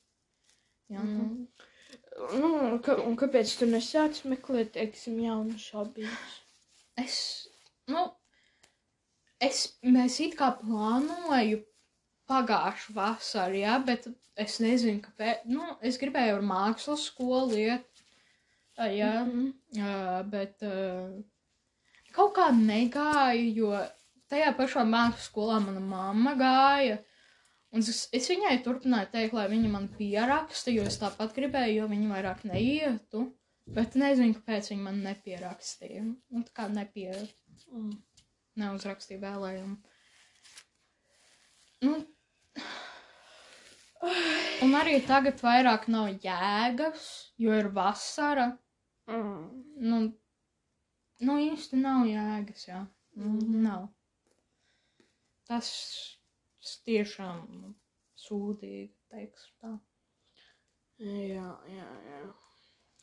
Jā, 0.89 1.01
nu, 1.03 1.25
Mhm. 1.25 1.47
Nu, 2.39 2.79
ka, 2.83 2.97
un 3.07 3.15
kāpēc 3.19 3.51
tu 3.59 3.67
nesāc 3.69 4.19
meklēt, 4.29 4.73
teiksim, 4.75 5.19
jaunus 5.23 5.69
hobijus? 5.73 6.33
Es, 6.99 7.15
nu, 7.89 8.03
es, 9.47 9.61
mēs 9.95 10.19
it 10.25 10.35
kā 10.39 10.51
plānoju 10.59 11.61
pagājušu 12.29 12.93
vasaru, 12.95 13.59
jā, 13.63 13.75
bet 13.85 14.07
es 14.39 14.59
nezinu, 14.63 15.01
kāpēc, 15.07 15.45
nu, 15.51 15.65
es 15.81 15.97
gribēju 16.01 16.37
ar 16.39 16.45
mākslas 16.45 17.07
skolu 17.09 17.57
iet, 17.59 18.03
ā, 18.79 18.87
jā, 18.95 19.11
Mhm. 19.25 19.47
jā, 19.75 19.95
bet 20.29 20.63
uh, 20.63 21.17
kaut 22.15 22.35
kā 22.37 22.49
negāju, 22.55 23.49
jo 23.55 23.71
tajā 24.29 24.53
pašā 24.57 24.85
mākslas 24.87 25.27
skolā 25.31 25.57
mana 25.65 25.81
mamma 25.81 26.35
gāja, 26.39 26.99
un 27.73 27.79
es, 27.83 28.07
es 28.13 28.29
viņai 28.29 28.55
turpināju 28.65 29.11
teikt, 29.11 29.33
lai 29.33 29.47
viņa 29.51 29.69
man 29.73 29.89
pieraksta, 29.97 30.71
jo 30.73 30.83
es 30.89 30.97
tāpat 31.01 31.33
gribēju, 31.35 31.81
jo 31.81 31.87
viņa 31.91 32.13
vairāk 32.15 32.45
neietu. 32.49 33.27
Bet 33.69 33.93
nezinu, 33.93 34.33
kāpēc 34.33 34.71
viņi 34.71 34.81
man 34.81 35.03
nepierakstīja. 35.05 36.01
Nu, 36.31 36.39
tā 36.47 36.53
kā 36.57 36.69
nepie, 36.73 37.11
Mm. 37.69 37.91
neuzrakstīja 38.57 39.19
vēlējumu. 39.21 39.75
Nu, 41.85 41.91
un 44.65 44.75
arī 44.79 44.99
tagad 45.07 45.41
vairāk 45.43 45.87
nav 45.91 46.09
jēgas, 46.23 47.05
jo 47.37 47.55
ir 47.57 47.69
vasara. 47.75 48.49
Mm. 49.09 49.43
Nu, 49.89 49.99
nu 51.27 51.37
īsti 51.49 51.79
nav 51.81 52.05
jēgas, 52.07 52.67
jā. 52.69 52.83
Nu, 53.19 53.33
Mhm. 53.35 53.63
nav. 53.65 53.87
Tas 55.49 55.69
tiešām 56.85 57.73
sūdīgi, 58.15 58.91
teiks 59.09 59.47
tā. 59.61 59.79
Jā, 60.99 61.49
jā, 61.71 61.89
jā. 62.11 62.21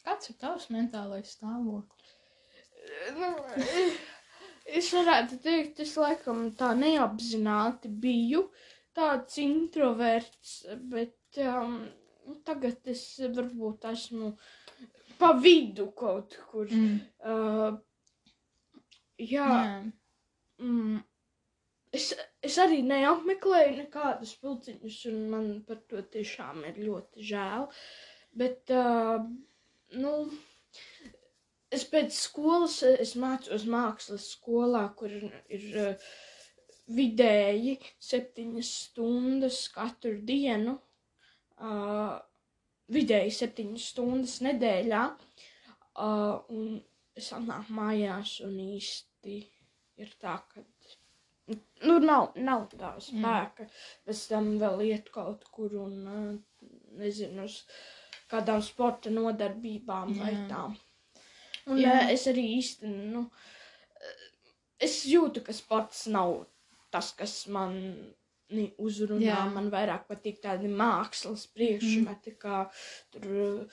Kāds 0.05 0.31
ir 0.31 0.37
tavs 0.39 0.69
mentālais 0.71 1.33
stāvoklis? 1.35 2.13
Nu, 3.17 3.31
es 4.67 4.93
varētu 4.95 5.41
teikt, 5.43 5.81
es 5.81 5.97
laikam 5.97 6.53
tā 6.55 6.71
neapzināti 6.79 7.89
biju 7.89 8.45
tāds 8.97 9.37
introverts, 9.43 10.55
bet 10.93 11.41
um, 11.45 11.83
tagad 12.47 12.89
es 12.91 13.03
varbūt 13.37 13.85
esmu 13.93 14.33
pa 15.21 15.33
vidu 15.41 15.91
kaut 15.97 16.37
kur. 16.51 16.71
Mm. 16.71 16.97
Uh, 17.21 17.77
jā, 19.21 19.47
Jā. 19.47 19.77
mm, 20.63 20.99
es, 21.97 22.11
es 22.45 22.59
arī 22.63 22.83
neapmeklēju 22.87 23.79
nekādus 23.83 24.37
pulciņus, 24.43 25.01
un 25.13 25.23
man 25.33 25.51
par 25.69 25.81
to 25.91 26.03
tiešām 26.17 26.65
ir 26.71 26.83
ļoti 26.89 27.29
žēl. 27.33 27.69
Bet, 28.37 28.73
uh, 28.75 29.23
nu, 29.97 30.15
es 31.73 31.87
pēc 31.89 32.13
skolas, 32.17 32.83
es 32.85 33.15
mācos 33.21 33.65
mākslas 33.73 34.29
skolā, 34.37 34.85
kur 34.99 35.13
ir, 35.17 35.31
ir 35.49 35.69
uh, 35.81 36.11
vidēji 36.93 37.77
septiņas 38.03 38.73
stundas 38.87 39.63
katru 39.75 40.17
dienu. 40.27 40.77
Uh, 41.57 42.19
vidēji 42.93 43.33
septiņas 43.35 43.89
stundas 43.93 44.39
nedēļā. 44.47 45.03
Uh, 45.97 46.37
un 46.53 46.79
es 47.17 47.33
atnāku 47.33 47.75
mājās 47.77 48.39
un 48.45 48.59
īsti 48.61 49.39
ir 49.97 50.11
tā, 50.21 50.37
ka 50.53 50.63
nu, 51.87 51.99
nav, 52.03 52.35
nav 52.37 52.67
tā 52.77 52.93
spēka. 53.03 53.69
Pēc 54.07 54.25
tam 54.31 54.51
vēl 54.61 54.85
iet 54.91 55.11
kaut 55.15 55.47
kur 55.55 55.79
un 55.87 55.97
uh, 56.05 56.67
nezinu, 57.01 57.47
uz 57.49 57.63
kādām 58.31 58.63
sporta 58.65 59.11
nodarbībām 59.13 60.17
vai 60.21 60.35
Jā. 60.35 60.45
tā. 60.51 60.65
Un 61.73 61.81
Jā. 61.83 61.97
es 62.13 62.27
arī 62.31 62.45
īsti, 62.59 62.91
nu, 63.15 63.25
es 64.83 65.01
jūtu, 65.09 65.43
ka 65.47 65.55
sports 65.57 66.05
nav 66.13 66.45
tas, 66.91 67.13
kas 67.19 67.47
man 67.53 67.77
uzrunā. 68.79 69.25
Jā. 69.25 69.43
Man 69.53 69.71
vairāk 69.73 70.07
patīk 70.09 70.41
tādi 70.43 70.71
mākslas 70.71 71.47
priekšmeti, 71.55 72.35
mm. 72.35 72.39
kā 72.41 72.65
tur 73.15 73.67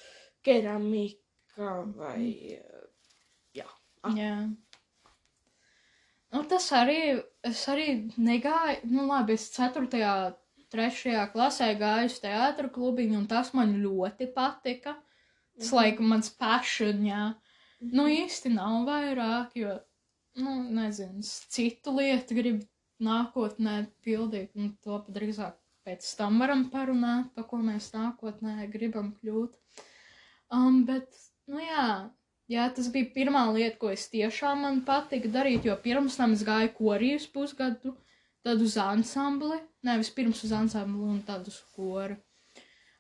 keramika 0.44 1.74
vai. 1.94 2.58
Jā. 3.54 3.70
Ah. 4.02 4.16
Jā. 4.18 4.36
Nu, 6.34 6.42
tas 6.50 6.66
arī, 6.74 7.22
es 7.46 7.62
arī 7.70 8.10
negāju, 8.18 8.90
nu 8.90 9.06
labi, 9.06 9.36
es 9.38 9.52
4. 9.54 9.86
3. 10.74 11.28
klasē 11.30 11.68
gāju 11.78 12.10
uz 12.10 12.16
teātru 12.24 12.72
klubiņu, 12.74 13.20
un 13.20 13.28
tas 13.30 13.54
man 13.54 13.76
ļoti 13.84 14.32
patika. 14.34 14.96
Tas, 15.54 15.70
Mhm. 15.70 15.76
laikam, 15.78 16.08
mans 16.10 16.30
passion, 16.34 17.04
jā. 17.06 17.36
Nu, 17.80 18.08
īsti 18.10 18.50
nav 18.56 18.88
vairāk, 18.88 19.52
jo, 19.54 19.80
nu, 20.36 20.64
nezinu, 20.74 21.22
citu 21.22 21.94
lietu 21.94 22.34
gribu 22.34 22.66
nākotnē 23.04 23.76
pildīt, 24.06 24.54
un 24.56 24.74
to 24.84 25.00
drīzāk 25.14 25.58
pēc 25.84 26.08
tam 26.18 26.40
varam 26.42 26.68
parunāt, 26.72 27.32
pa 27.36 27.44
ko 27.48 27.60
mēs 27.62 27.92
nākotnē 27.96 28.68
gribam 28.72 29.12
kļūt. 29.20 29.58
Um, 30.54 30.84
bet, 30.88 31.10
nu 31.50 31.60
jā, 31.64 31.88
jā, 32.52 32.68
tas 32.76 32.90
bija 32.94 33.12
pirmā 33.16 33.44
lieta, 33.52 33.78
ko 33.82 33.92
es 33.94 34.08
tiešām 34.14 34.64
man 34.66 34.82
patika 34.88 35.32
darīt, 35.32 35.68
jo 35.68 35.76
pirms 35.84 36.20
tam 36.20 36.36
es 36.38 36.46
gāju 36.48 36.72
korijas 36.78 37.28
pusgadu, 37.32 37.96
tad 38.44 38.62
uz 38.64 38.78
ansambli, 38.80 39.60
nevis 39.88 40.12
pirms 40.14 40.44
uz 40.48 40.54
ansambli 40.56 41.10
un 41.16 41.20
tad 41.28 41.48
uz 41.52 41.60
koru. 41.76 42.20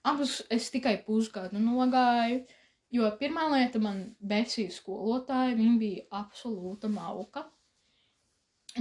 Abus 0.03 0.41
es 0.51 0.67
tikai 0.71 0.97
pusgadu 1.05 1.61
nogāju, 1.63 2.43
jo 2.91 3.07
pirmā 3.19 3.47
lieta 3.53 3.79
man 3.79 4.03
besīja 4.19 4.73
skolotāja, 4.75 5.55
viņa 5.55 5.75
bija 5.79 6.07
absolūta 6.19 6.91
mauka. 6.91 7.45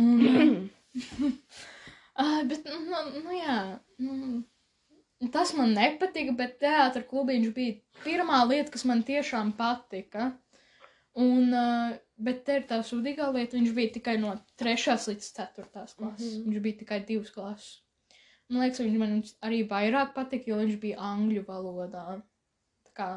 Un, 0.00 0.70
Ah, 2.14 2.42
bet, 2.44 2.66
nu, 2.68 2.76
nu, 2.84 3.20
nu 3.24 3.32
jā, 3.32 3.54
nu, 4.04 4.42
tas 5.32 5.54
man 5.56 5.72
nepatika, 5.72 6.34
bet 6.36 6.58
teātris 6.60 7.06
klubiņš 7.08 7.52
bija 7.56 8.02
pirmā 8.04 8.42
lieta, 8.44 8.68
kas 8.74 8.84
man 8.88 9.00
tiešām 9.06 9.54
patika. 9.56 10.26
Un, 11.22 11.52
uh, 11.52 11.94
bet 12.20 12.44
te 12.46 12.58
ir 12.60 12.66
tā 12.68 12.82
sudīgā 12.84 13.30
lieta, 13.32 13.56
viņš 13.58 13.72
bija 13.76 13.94
tikai 13.96 14.18
no 14.20 14.34
3. 14.60 14.76
līdz 15.08 15.30
4. 15.38 15.66
klases. 15.72 15.96
Mm. 15.98 16.12
-hmm. 16.12 16.44
Viņš 16.46 16.62
bija 16.66 16.78
tikai 16.82 17.00
divas 17.08 17.32
klases. 17.32 17.82
Man 18.48 18.62
liekas, 18.62 18.80
viņš 18.84 18.98
man 19.00 19.18
arī 19.48 19.62
vairāk 19.68 20.14
patika, 20.14 20.50
jo 20.50 20.60
viņš 20.60 20.80
bija 20.80 21.00
angļu 21.00 21.44
valodā. 21.48 22.06
Tā 22.88 22.92
kā, 23.00 23.10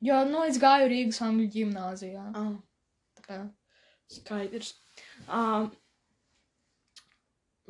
jo, 0.00 0.24
nu, 0.24 0.44
es 0.48 0.60
gāju 0.60 0.88
Rīgas 0.88 1.20
angļu 1.24 1.48
ģimnāzijā. 1.56 2.24
Ah. 2.34 2.54
Tā 3.20 3.26
kā, 3.26 3.40
Skaidrs. 4.12 4.74
Um, 5.28 5.70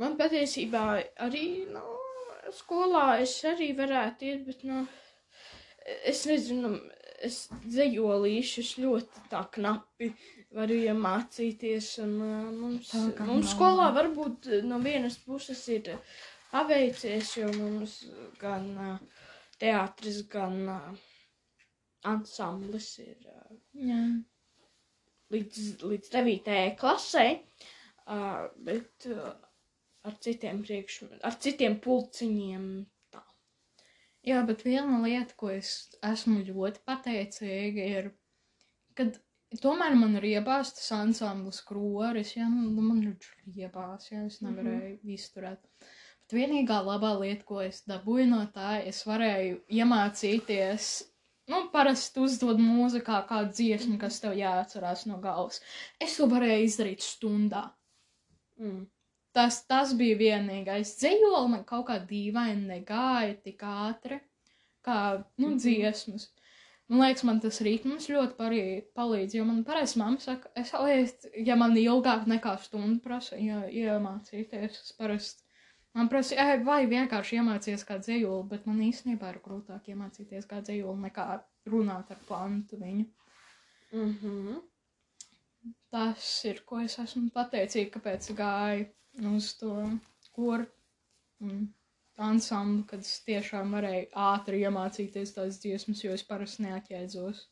man 0.00 0.16
patiesībā 0.20 0.85
arī, 1.26 1.46
nu, 1.72 1.83
skolā 2.57 3.18
es 3.22 3.35
arī 3.48 3.72
varētu 3.76 4.28
iet, 4.28 4.44
bet, 4.48 4.64
nu, 4.68 4.85
es 6.09 6.24
nezinu, 6.28 6.74
es 7.22 7.44
dzējolīšus 7.64 8.76
ļoti 8.83 9.26
tā 9.31 9.42
knapi 9.57 10.11
varu 10.52 10.76
iemācīties, 10.88 11.94
un 12.05 12.16
uh, 12.20 12.50
mums, 12.52 12.90
Tā 12.92 13.26
mums 13.28 13.55
skolā 13.55 13.88
varbūt 13.96 14.50
uh, 14.50 14.59
no 14.66 14.81
vienas 14.85 15.16
puses 15.22 15.62
ir 15.72 15.94
paveicies, 16.52 17.37
jo 17.38 17.48
mums 17.57 18.02
gan 18.40 18.68
uh, 18.76 19.22
teātris, 19.62 20.24
gan 20.33 20.59
ansamblis 22.09 22.90
ir 23.05 23.31
jā. 23.78 24.02
līdz, 25.33 25.62
līdz 25.87 26.12
9. 26.18 26.59
klasē, 26.81 27.26
uh, 27.38 28.44
bet 28.66 29.09
uh, 29.09 29.31
ar 30.09 30.17
citiem 30.25 30.62
priekšmetiem, 30.67 31.21
ar 31.27 31.37
citiem 31.45 31.77
pulciņiem. 31.83 32.69
Tā. 33.15 33.23
Jā, 34.27 34.41
bet 34.49 34.65
viena 34.67 35.03
lieta, 35.05 35.37
ko 35.38 35.53
es 35.55 35.75
esmu 36.07 36.43
ļoti 36.49 36.83
pateicīga, 36.88 37.88
ir, 37.99 38.11
kad 38.99 39.19
tomēr 39.62 39.97
man 39.99 40.17
ir 40.21 40.29
iebāzts 40.37 40.81
tas 40.81 40.93
ansamblis 40.97 41.61
kroris, 41.69 42.37
ja 42.37 42.49
nu, 42.51 42.71
man 42.81 43.03
ir 43.11 43.62
iebāzts, 43.65 44.12
ja 44.15 44.25
es 44.27 44.41
nevarēju 44.45 44.97
mm 44.97 44.99
-hmm. 45.03 45.15
izturēt. 45.19 45.62
Bet 46.23 46.37
vienīgā 46.38 46.79
labā 46.87 47.12
lieta, 47.21 47.45
ko 47.45 47.61
es 47.61 47.83
dabūju 47.87 48.29
no 48.31 48.43
tā, 48.55 48.81
es 48.87 49.03
varēju 49.07 49.62
iemācīties. 49.69 50.93
Nu, 51.51 51.69
parasti 51.73 52.21
uzdod 52.23 52.61
mūzikā 52.62 53.27
kādu 53.29 53.53
dziesmu, 53.53 53.99
kas 53.99 54.21
tev 54.23 54.37
jāatcerās 54.38 55.07
no 55.11 55.19
galvas. 55.19 55.61
Es 56.01 56.17
to 56.17 56.29
varēju 56.31 56.65
izdarīt 56.65 57.03
stundā. 57.03 57.65
Mm. 58.62 58.87
Tas, 59.33 59.62
tas 59.66 59.95
bija 59.97 60.18
vienīgais. 60.21 60.97
Dzējoli 61.01 61.49
man 61.55 61.64
kaut 61.64 61.87
kā 61.88 61.97
dīvaini 62.09 62.66
negāja 62.68 63.37
tik 63.42 63.62
ātri, 63.64 64.21
kā, 64.85 65.25
nu, 65.38 65.49
Mhm. 65.49 65.59
dziesmas. 65.59 66.29
Man 66.88 67.01
liekas, 67.01 67.25
man 67.25 67.40
tas 67.40 67.61
ritms 67.64 68.09
ļoti 68.12 68.35
parī, 68.37 68.83
palīdz, 68.95 69.35
jo 69.35 69.45
man 69.49 69.64
parasti 69.64 69.99
mamma 69.99 70.21
saka, 70.21 70.51
es, 70.55 70.73
es, 70.75 71.27
ja 71.47 71.57
man 71.57 71.73
ilgāk 71.75 72.27
nekā 72.27 72.59
stundu 72.61 73.01
prasa 73.01 73.37
ja, 73.40 73.62
iemācīties, 73.71 74.77
es 74.83 74.92
parasti, 74.99 75.42
man 75.95 76.09
prasa, 76.09 76.35
"Ej, 76.35 76.64
vai 76.64 76.87
vienkārši 76.87 77.38
iemācīties 77.38 77.87
kā 77.88 77.99
dzējoli, 77.99 78.49
bet 78.49 78.66
man 78.66 78.81
īstenībā 78.81 79.31
ir 79.33 79.40
grūtāk 79.40 79.88
iemācīties 79.88 80.47
kā 80.47 80.61
dzējoli 80.61 81.01
nekā 81.09 81.40
runāt 81.66 82.11
ar 82.11 82.18
plantu 82.29 82.77
viņu. 82.77 83.07
Mm 83.92 84.14
-hmm. 84.23 84.61
Tas 85.90 86.45
ir, 86.45 86.61
ko 86.66 86.81
es 86.81 86.99
esmu 86.99 87.31
pateicīga, 87.31 87.90
kāpēc 87.90 88.35
gāju 88.37 88.87
uz 89.33 89.53
to 89.61 89.75
koru 90.33 90.66
un 91.40 91.66
ansamblu, 92.22 92.85
kad 92.88 93.03
es 93.05 93.18
tiešām 93.27 93.72
varēju 93.75 94.09
ātri 94.29 94.62
iemācīties 94.62 95.35
tās 95.37 95.59
dziesmas, 95.62 96.03
jo 96.05 96.14
es 96.14 96.25
parasti 96.29 96.66
neatjēdzos. 96.66 97.42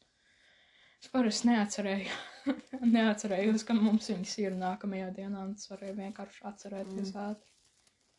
Es 1.01 1.09
parasti 1.13 1.49
neatcerēju, 1.49 2.19
neatcerējos, 2.97 3.65
ka 3.67 3.77
mums 3.77 4.11
viņas 4.13 4.35
ir 4.43 4.59
nākamajā 4.61 5.09
dienā, 5.17 5.47
un 5.49 5.55
es 5.57 5.71
varēju 5.71 5.97
vienkārši 6.03 6.45
atcerēties 6.53 7.15
mm. 7.15 7.23
ātri. 7.25 7.49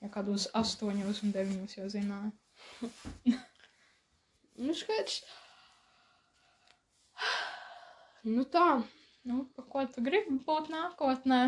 Ja 0.01 0.09
kādos 0.09 0.47
astoņos 0.57 1.21
un 1.25 1.35
deviņos 1.37 1.77
jau 1.77 1.87
zināju. 1.93 2.33
Nu, 4.61 4.73
skaidrs. 4.77 5.21
Nu 8.27 8.43
tā, 8.53 8.81
Nu, 9.23 9.45
pa 9.55 9.63
ko 9.69 9.83
tu 9.93 10.01
gribi 10.05 10.39
būt 10.45 10.71
nākotnē? 10.73 11.41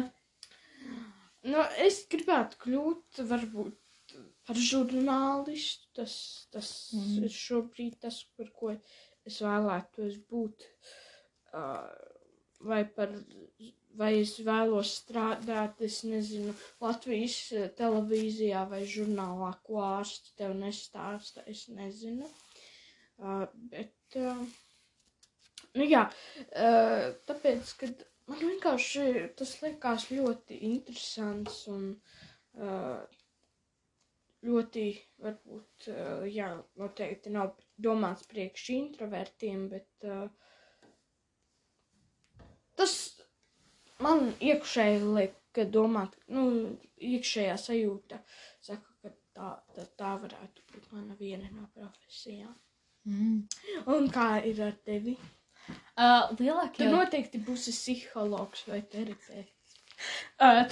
Nu, 1.48 1.64
es 1.86 2.04
gribētu 2.12 2.60
kļūt 2.66 3.24
varbūt 3.30 4.16
par 4.48 4.60
žurnālistu. 4.60 5.90
Tas, 6.00 6.16
tas 6.54 6.70
Mm. 6.96 7.24
ir 7.28 7.36
šobrīd 7.38 8.00
tas, 8.02 8.24
par 8.38 8.50
ko 8.60 8.74
es 8.74 9.40
vēlētos 9.44 10.20
būt. 10.30 10.68
Uh, 11.54 11.88
vai 12.66 12.82
par, 12.98 13.12
vai 14.00 14.12
es 14.22 14.38
vēlos 14.40 14.96
strādāt, 15.04 15.82
es 15.86 16.02
nezinu, 16.08 16.56
Latvijas 16.82 17.38
televīzijā 17.78 18.64
vai 18.70 18.84
žurnālā, 18.90 19.54
ko 19.68 19.84
ārsti 19.86 20.34
tev 20.40 20.56
nestāsta, 20.58 21.44
es 21.48 21.68
nezinu. 21.70 22.30
Uh, 23.20 23.48
bet 23.72 24.18
uh, 24.18 24.46
Nu, 25.74 25.86
jā, 25.90 26.04
uh, 26.06 27.06
tāpēc, 27.26 27.70
kad 27.80 28.02
man 28.30 28.40
vienkārši 28.44 29.28
tas 29.40 29.56
likās 29.64 30.08
ļoti 30.12 30.60
interesants 30.70 31.64
un 31.72 31.90
uh, 31.94 33.02
ļoti, 34.48 34.86
varbūt, 35.24 35.90
uh, 35.94 36.24
jā, 36.30 36.50
noteikti 36.80 37.34
nav 37.34 37.54
domāts 37.88 38.28
priekš 38.32 38.70
introvertiem, 38.78 39.68
bet 39.72 40.08
uh, 40.08 40.28
tas 42.80 42.96
man 44.04 44.32
iekšēji 44.40 45.04
liek 45.18 45.64
domāt, 45.72 46.16
nu, 46.34 46.48
iekšējā 46.98 47.56
sajūta 47.62 48.20
saka, 48.64 48.96
ka 49.04 49.14
tā, 49.38 49.50
tā, 49.76 49.86
tā 50.00 50.16
varētu 50.24 50.66
būt 50.72 50.92
mana 50.96 51.18
viena 51.20 51.50
no 51.54 51.68
profesijām. 51.76 52.56
Mm. 53.06 53.44
Un 53.94 54.10
kā 54.16 54.28
ir 54.48 54.62
ar 54.64 54.76
tevi? 54.88 55.18
Uh, 55.94 56.32
lielākie 56.40 56.88
noteikti 56.90 57.40
būsi 57.46 57.74
psihologs 57.76 58.66
vai 58.68 58.82
terapeits. 58.94 59.76
Uh, 60.42 60.66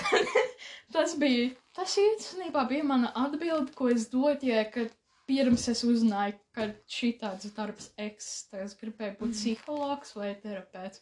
tas 0.96 1.14
bija. 1.22 1.52
Tas 1.78 1.94
īstenībā 2.02 2.66
bija 2.68 2.84
mana 2.84 3.14
atbilde, 3.16 3.72
ko 3.78 3.88
es 3.94 4.10
dotu, 4.12 4.50
ja 4.50 4.66
kad 4.68 4.90
pirms 5.30 5.68
es 5.72 5.86
uzzināju, 5.88 6.36
ka 6.56 6.68
šī 6.92 7.14
tāds 7.22 7.54
darbs 7.56 7.92
eksistē. 8.02 8.66
Es 8.66 8.76
gribēju 8.82 9.16
būt 9.22 9.38
psihologs 9.38 10.12
vai 10.18 10.34
terapeits. 10.42 11.00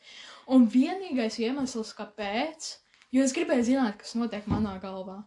Un 0.54 0.68
vienīgais 0.70 1.40
iemesls, 1.42 1.96
kāpēc, 1.98 2.70
jo 3.16 3.26
es 3.26 3.34
gribēju 3.34 3.72
zināt, 3.72 3.98
kas 4.04 4.14
notiek 4.20 4.46
manā 4.52 4.76
galvā. 4.84 5.24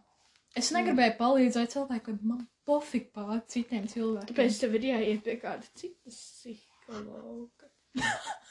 Es 0.55 0.69
negribēju 0.71 1.17
palīdzēt 1.19 1.75
cilvēkiem, 1.75 2.21
man 2.29 2.45
pofīgi 2.69 3.09
pār 3.17 3.41
citiem 3.49 3.89
cilvēkiem. 3.89 4.29
Tāpēc 4.31 4.61
tev 4.61 4.77
ir 4.79 4.89
jāiet 4.93 5.23
pie 5.25 5.37
kāda 5.41 5.67
cita 5.81 6.13
psihologa 6.13 7.71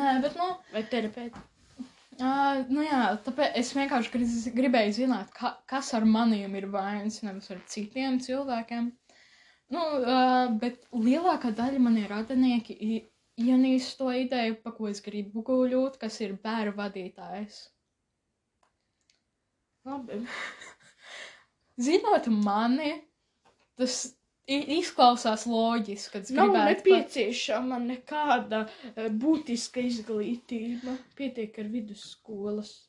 Nē, 0.00 0.10
bet, 0.22 0.36
nu, 0.38 0.48
vai 0.74 0.84
terapeita. 0.90 1.42
Uh, 2.20 2.60
nu 2.68 2.82
jā, 2.84 3.00
tāpēc 3.24 3.54
es 3.56 3.70
vienkārši 3.74 4.10
gri- 4.12 4.52
gribēju 4.58 4.92
zināt, 4.98 5.30
ka, 5.36 5.54
kas 5.70 5.88
ar 5.96 6.04
maniem 6.04 6.52
ir 6.58 6.66
vainas, 6.72 7.22
nevis 7.24 7.48
ar 7.54 7.62
citiem 7.72 8.18
cilvēkiem. 8.20 8.90
Nu, 9.72 9.80
uh, 10.02 10.50
bet 10.60 10.84
lielākā 10.92 11.54
daļa 11.56 11.80
manie 11.80 12.04
radinieki 12.10 12.76
ienīst 13.40 13.96
to 13.98 14.10
ideju, 14.12 14.58
pa 14.60 14.74
ko 14.76 14.90
es 14.90 15.00
gribu 15.04 15.42
guļot, 15.46 15.96
kas 16.02 16.20
ir 16.20 16.36
bērnu 16.44 16.76
vadītājs. 16.76 17.62
Labi. 19.88 20.20
Zinot 21.80 22.28
mani, 22.44 22.92
tas 23.80 24.02
izklausās 24.48 25.46
loģiski, 25.46 26.18
es 26.22 26.30
Nav 26.30 26.48
gribētu. 26.48 26.76
pat- 26.76 26.84
nepieciešama 26.86 27.78
nekāda 27.86 28.68
eh, 28.96 29.08
būtiska 29.08 29.80
izglītība. 29.86 30.96
Pietiek 31.16 31.58
ar 31.58 31.64
vidusskolas. 31.70 32.88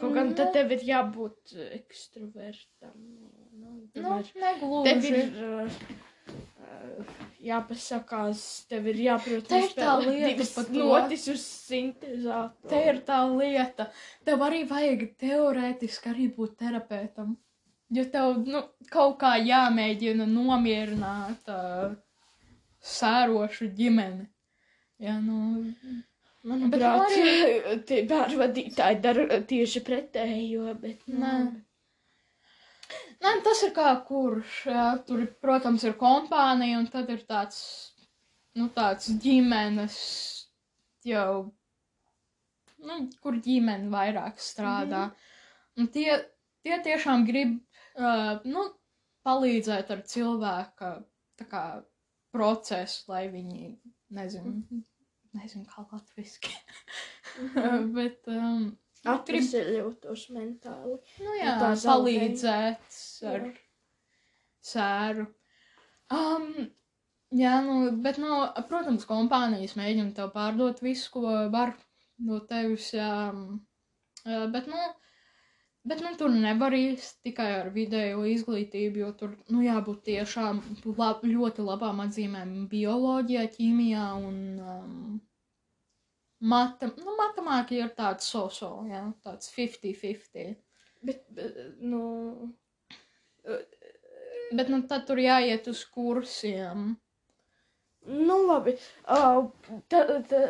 Kaut 0.00 0.14
gan 0.14 0.34
tad 0.34 0.46
Nu. 0.46 0.52
tev 0.52 0.70
ir 0.72 0.78
jābūt 0.86 1.56
eh, 1.56 1.80
ekstravertam. 1.80 2.94
Nu, 3.52 3.88
Nu, 3.94 4.18
ir- 4.18 4.30
Tev 4.32 4.40
negluži. 4.40 5.08
ir 5.08 5.44
uh, 5.44 5.70
jāpasakās, 7.42 8.42
tev 8.70 8.86
ir 8.92 8.94
jāprot 9.06 9.48
divas 9.50 10.68
notis 10.70 11.26
uz 11.28 11.40
sintezātoru. 11.42 12.68
Te 12.68 12.80
ir 12.88 13.00
tā 13.06 13.18
lieta. 13.36 13.88
Tev 14.24 14.38
arī 14.46 14.62
vajag 14.68 15.04
teorētiski 15.18 16.12
arī 16.14 16.28
būt 16.36 16.56
terapeitam. 16.62 17.36
Jo 17.90 18.04
tev 18.12 18.44
nu, 18.46 18.62
kaut 18.92 19.16
kā 19.22 19.34
jāmēģina 19.42 20.26
nomierināt 20.30 21.50
uh, 21.50 21.96
sērošu 22.80 23.72
ģimeni. 23.78 24.28
Jā, 25.00 25.16
nu, 25.24 25.64
Manuprāt, 26.46 27.10
Bet 27.12 27.82
tie 27.88 28.04
bērnu 28.08 28.38
vadītāji 28.40 29.00
dara 29.04 29.40
tieši 29.48 29.82
pretējo, 29.84 30.72
bet 30.80 31.02
nu, 31.10 31.18
Nē. 31.20 31.34
Nē, 33.20 33.32
tas 33.44 33.60
ir 33.66 33.74
kā 33.76 33.90
kurš. 34.06 34.62
Jā, 34.72 34.86
tur, 35.06 35.26
protams, 35.44 35.84
ir 35.84 35.96
kompānija, 36.00 36.78
un 36.80 36.88
tad 36.90 37.10
ir 37.12 37.20
tāds, 37.28 37.60
nu, 38.56 38.70
tāds 38.76 39.10
ģimenes 39.20 39.98
jau, 41.06 41.50
nu, 42.80 43.00
kur 43.20 43.36
ģimene 43.44 43.92
vairāk 43.92 44.40
strādā. 44.40 45.10
Mm. 45.10 45.26
Un 45.80 45.90
tie, 45.92 46.16
tie 46.64 46.80
tiešām 46.88 47.28
grib, 47.28 47.58
uh, 47.98 48.44
nu, 48.44 48.66
palīdzēt 49.26 49.90
ar 49.94 50.04
cilvēka, 50.08 50.92
kā, 51.50 51.64
procesu, 52.34 53.08
lai 53.10 53.24
viņi, 53.32 53.72
nezinu, 54.16 54.82
nezinu 55.36 55.66
kā 55.70 55.84
latviski, 55.90 56.52
bet, 57.96 58.28
um, 58.30 58.70
atveseļotos 59.08 60.28
mentāli. 60.34 60.98
Nu 61.24 61.36
jā, 61.38 61.56
palīdzēt 61.84 62.98
ar 63.30 63.46
Jā. 63.48 63.52
sēru. 64.72 65.26
Um, 66.10 66.50
jā, 67.34 67.54
nu, 67.66 67.76
bet, 68.04 68.20
nu, 68.22 68.42
protams, 68.70 69.06
kompānijas 69.08 69.76
mēģina 69.78 70.14
tev 70.16 70.32
pārdot 70.34 70.82
visu, 70.84 71.10
ko 71.16 71.36
var 71.54 71.74
no 72.26 72.42
tevis. 72.50 72.90
Jā, 72.94 73.30
bet, 74.52 74.68
nu, 74.70 74.88
bet, 75.88 76.02
nu, 76.04 76.12
tur 76.18 76.32
nevar 76.34 76.74
īsti 76.76 77.28
tikai 77.28 77.48
ar 77.60 77.72
video 77.74 78.24
izglītību, 78.28 79.02
jo 79.04 79.10
tur, 79.22 79.34
nu, 79.52 79.62
jābūt 79.64 80.04
tiešām 80.10 80.62
lab, 80.98 81.24
ļoti 81.24 81.66
labām 81.66 82.04
atzīmēm 82.06 82.54
bioloģijā, 82.72 83.46
ķīmijā 83.56 84.06
un 84.20 84.40
um, 84.60 85.20
matem, 86.40 86.94
nu, 87.00 87.16
matemātikā 87.20 87.86
ir 87.86 87.94
tāds 87.98 88.28
so-so, 88.32 88.72
jā, 88.90 89.06
tāds 89.24 89.52
50-50. 89.56 90.58
Bet, 91.00 91.24
bet, 91.32 91.56
nu, 91.80 92.02
Bet 94.50 94.68
nu, 94.68 94.80
tad 94.90 95.06
tur 95.06 95.20
jāiet 95.22 95.68
uz 95.70 95.84
kursiem, 95.94 96.88
nu 98.10 98.38
labi. 98.48 98.74
Uh, 99.06 99.46
ta, 99.92 100.00
ta, 100.26 100.40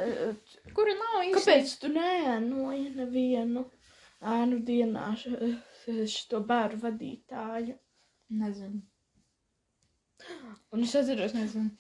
kuri 0.77 0.95
nav 0.97 1.19
īsti. 1.27 1.35
kāpēc 1.37 1.75
tu 1.83 1.91
neēnoji 1.93 2.87
nevienu 2.97 3.67
ēnu 4.23 4.59
dienā 4.69 5.07
š- 5.17 6.07
šo 6.13 6.41
bērnu 6.47 6.81
vadītāju? 6.85 7.77
Nezinu. 8.31 8.81
Un 10.73 10.83
es 10.85 10.95
atceros, 10.95 11.33
Nezinu. 11.35 11.71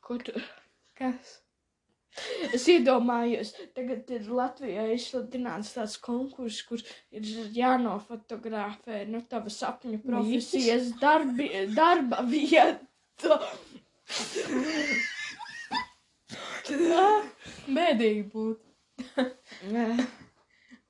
ko 0.00 0.16
tu. 0.18 0.32
Kas? 0.94 1.40
Es 2.54 2.64
iedomājos, 2.68 3.52
tagad 3.74 4.08
ir 4.10 4.22
Latvijā 4.34 4.84
izsludināts 4.94 5.74
tāds 5.76 5.96
konkurss, 6.02 6.62
kur 6.66 6.78
ir 7.14 7.22
jānofotografē 7.54 9.04
nu, 9.08 9.20
tava 9.30 9.50
sapņu 9.54 10.00
profesijas 10.04 10.90
darbi, 11.00 11.48
darba 11.74 12.22
vieta. 12.26 13.38
Bēdīgi 17.76 18.24
būtu. 18.32 18.66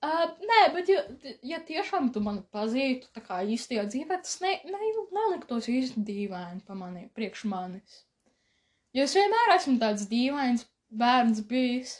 Uh, 0.00 0.30
nē, 0.40 0.60
bet 0.72 0.88
ja, 0.88 1.00
ja 1.44 1.58
tiešām 1.60 2.06
tu 2.14 2.22
mani 2.24 2.40
pazītu 2.54 3.10
tā 3.12 3.20
kā 3.20 3.42
īstajā 3.44 3.82
dzīvē, 3.84 4.16
tas 4.24 4.38
ne, 4.40 4.54
ne, 4.64 4.92
neliktos 5.12 5.68
īsti 5.68 6.00
dīvaini 6.08 6.62
pa 6.64 6.76
mani, 6.78 7.10
priekš 7.16 7.42
manis. 7.52 7.98
Jo 8.96 9.04
es 9.04 9.12
vienmēr 9.18 9.52
esmu 9.58 9.76
tāds 9.82 10.06
dīvains 10.08 10.64
bērns 11.02 11.42
bijis. 11.50 11.98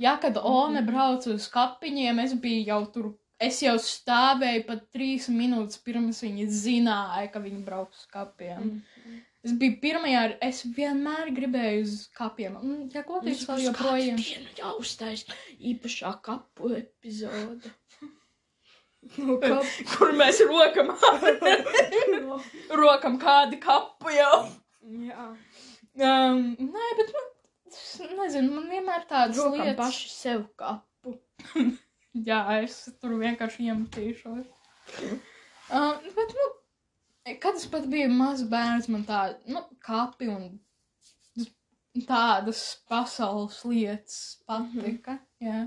Ja, 0.00 0.14
kad 0.22 0.38
One 0.38 0.80
brauca 0.86 1.34
uz 1.34 1.48
kapiņiem, 1.52 2.22
es 2.22 2.36
biju 2.40 2.62
jau 2.68 2.78
tur, 2.94 3.10
es 3.42 3.58
jau 3.64 3.74
stāvēju 3.82 4.62
pat 4.70 4.86
trīs 4.94 5.26
minūtes 5.28 5.82
pirms 5.84 6.22
viņi 6.24 6.46
zināja, 6.54 7.26
ka 7.34 7.42
viņi 7.42 7.64
brauks 7.66 8.04
uz 8.04 8.06
kapiem. 8.14 8.78
Es 9.40 9.54
biju 9.56 9.78
pirmajā, 9.80 10.22
es 10.44 10.58
vienmēr 10.76 11.30
gribēju 11.32 11.84
uz 11.86 11.94
kapiem. 12.16 12.58
Un, 12.60 12.80
ja 12.92 13.00
godīgi, 13.08 13.46
vēl 13.48 13.62
joprojām. 13.70 14.18
Dienu 14.20 14.50
jāuztais 14.58 15.24
īpašā 15.72 16.14
kapu 16.26 16.74
epizode. 16.80 17.72
No 19.16 19.38
kap... 19.40 19.64
Kur 19.94 20.10
mēs 20.12 20.42
rokam, 20.44 20.90
rokam 22.82 23.14
kādu 23.22 23.56
kapu 23.62 24.12
jau. 24.12 24.42
Jā. 24.84 25.24
Um, 25.96 26.42
nē, 26.60 26.90
bet 26.98 27.14
man, 27.16 27.30
nezinu, 28.18 28.52
man 28.58 28.68
vienmēr 28.68 29.06
tādas 29.08 29.40
Rokam 29.40 29.64
lietas. 29.64 29.80
paši 29.80 30.12
sev 30.12 30.44
kapu. 30.60 31.16
Jā, 32.28 32.42
es 32.60 32.76
tur 33.00 33.16
vienkārši 33.22 33.70
iemetīšos. 33.70 34.44
Um, 35.72 36.12
bet, 36.20 36.36
nu, 36.36 36.46
kad 37.40 37.56
es 37.56 37.66
pat 37.70 37.86
biju 37.92 38.08
mazs 38.14 38.46
bērns, 38.50 38.88
man 38.92 39.04
tā, 39.08 39.20
nu, 39.50 39.62
kapi 39.84 40.28
un 40.32 40.48
tādas 42.06 42.60
pasaules 42.88 43.60
lietas 43.66 44.18
patika. 44.46 45.18
Jā. 45.42 45.64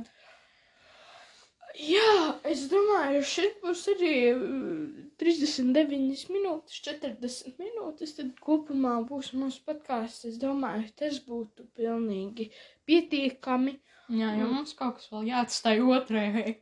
Jā, 1.73 2.09
es 2.45 2.67
domāju, 2.69 3.23
šeit 3.25 3.55
būs 3.63 3.79
arī 3.95 4.11
uh, 4.29 5.07
39 5.17 6.27
minūtes, 6.29 6.75
40 6.85 7.57
minūtes. 7.57 8.13
Tad 8.19 8.35
kopumā 8.45 8.99
būs 9.09 9.31
mūsu 9.33 9.63
podkāsts. 9.65 10.27
Es 10.29 10.37
domāju, 10.41 10.91
tas 11.01 11.17
būtu 11.25 11.65
pilnīgi 11.73 12.51
pietiekami. 12.85 13.79
Jā, 14.13 14.35
jo 14.37 14.45
Mm. 14.45 14.53
mums 14.53 14.75
kaut 14.77 14.99
kas 14.99 15.09
vēl 15.09 15.25
jāatstāj 15.31 15.81
otrajai. 15.97 16.53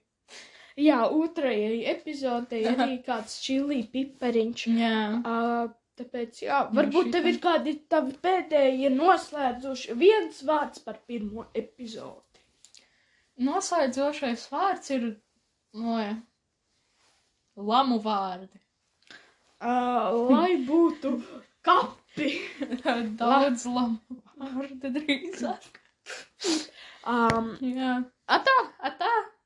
Jā, 0.82 1.02
otrajai 1.10 1.84
epizodei 1.92 2.64
arī 2.72 2.98
kāds 3.08 3.38
čili 3.44 3.82
pipariņš. 3.94 4.66
Jā. 4.80 4.98
Uh, 5.20 5.70
tāpēc, 6.00 6.42
jā, 6.46 6.64
varbūt 6.74 7.12
tev 7.16 7.28
ir 7.32 7.40
kādi 7.44 7.76
tavi 7.92 8.16
pēdējie 8.26 8.92
noslēdzoši 8.96 9.98
viens 10.00 10.42
vārds 10.48 10.84
par 10.86 11.00
pirmo 11.08 11.48
epizodi. 11.58 12.44
Noslēdzošais 13.42 14.48
vārds 14.52 14.94
ir 14.96 15.08
no 15.74 16.00
lamu 17.56 18.00
vārdi. 18.04 18.60
Uh, 19.62 20.30
lai 20.32 20.56
būtu 20.66 21.18
kapi. 21.66 22.32
Daudz 23.22 23.68
lamu 23.70 24.22
vārdu 24.42 24.94
drīzāk. 24.98 25.70
Um, 27.02 27.54
Jā. 27.62 28.00
Atā, 28.30 28.58
atā. 28.90 29.12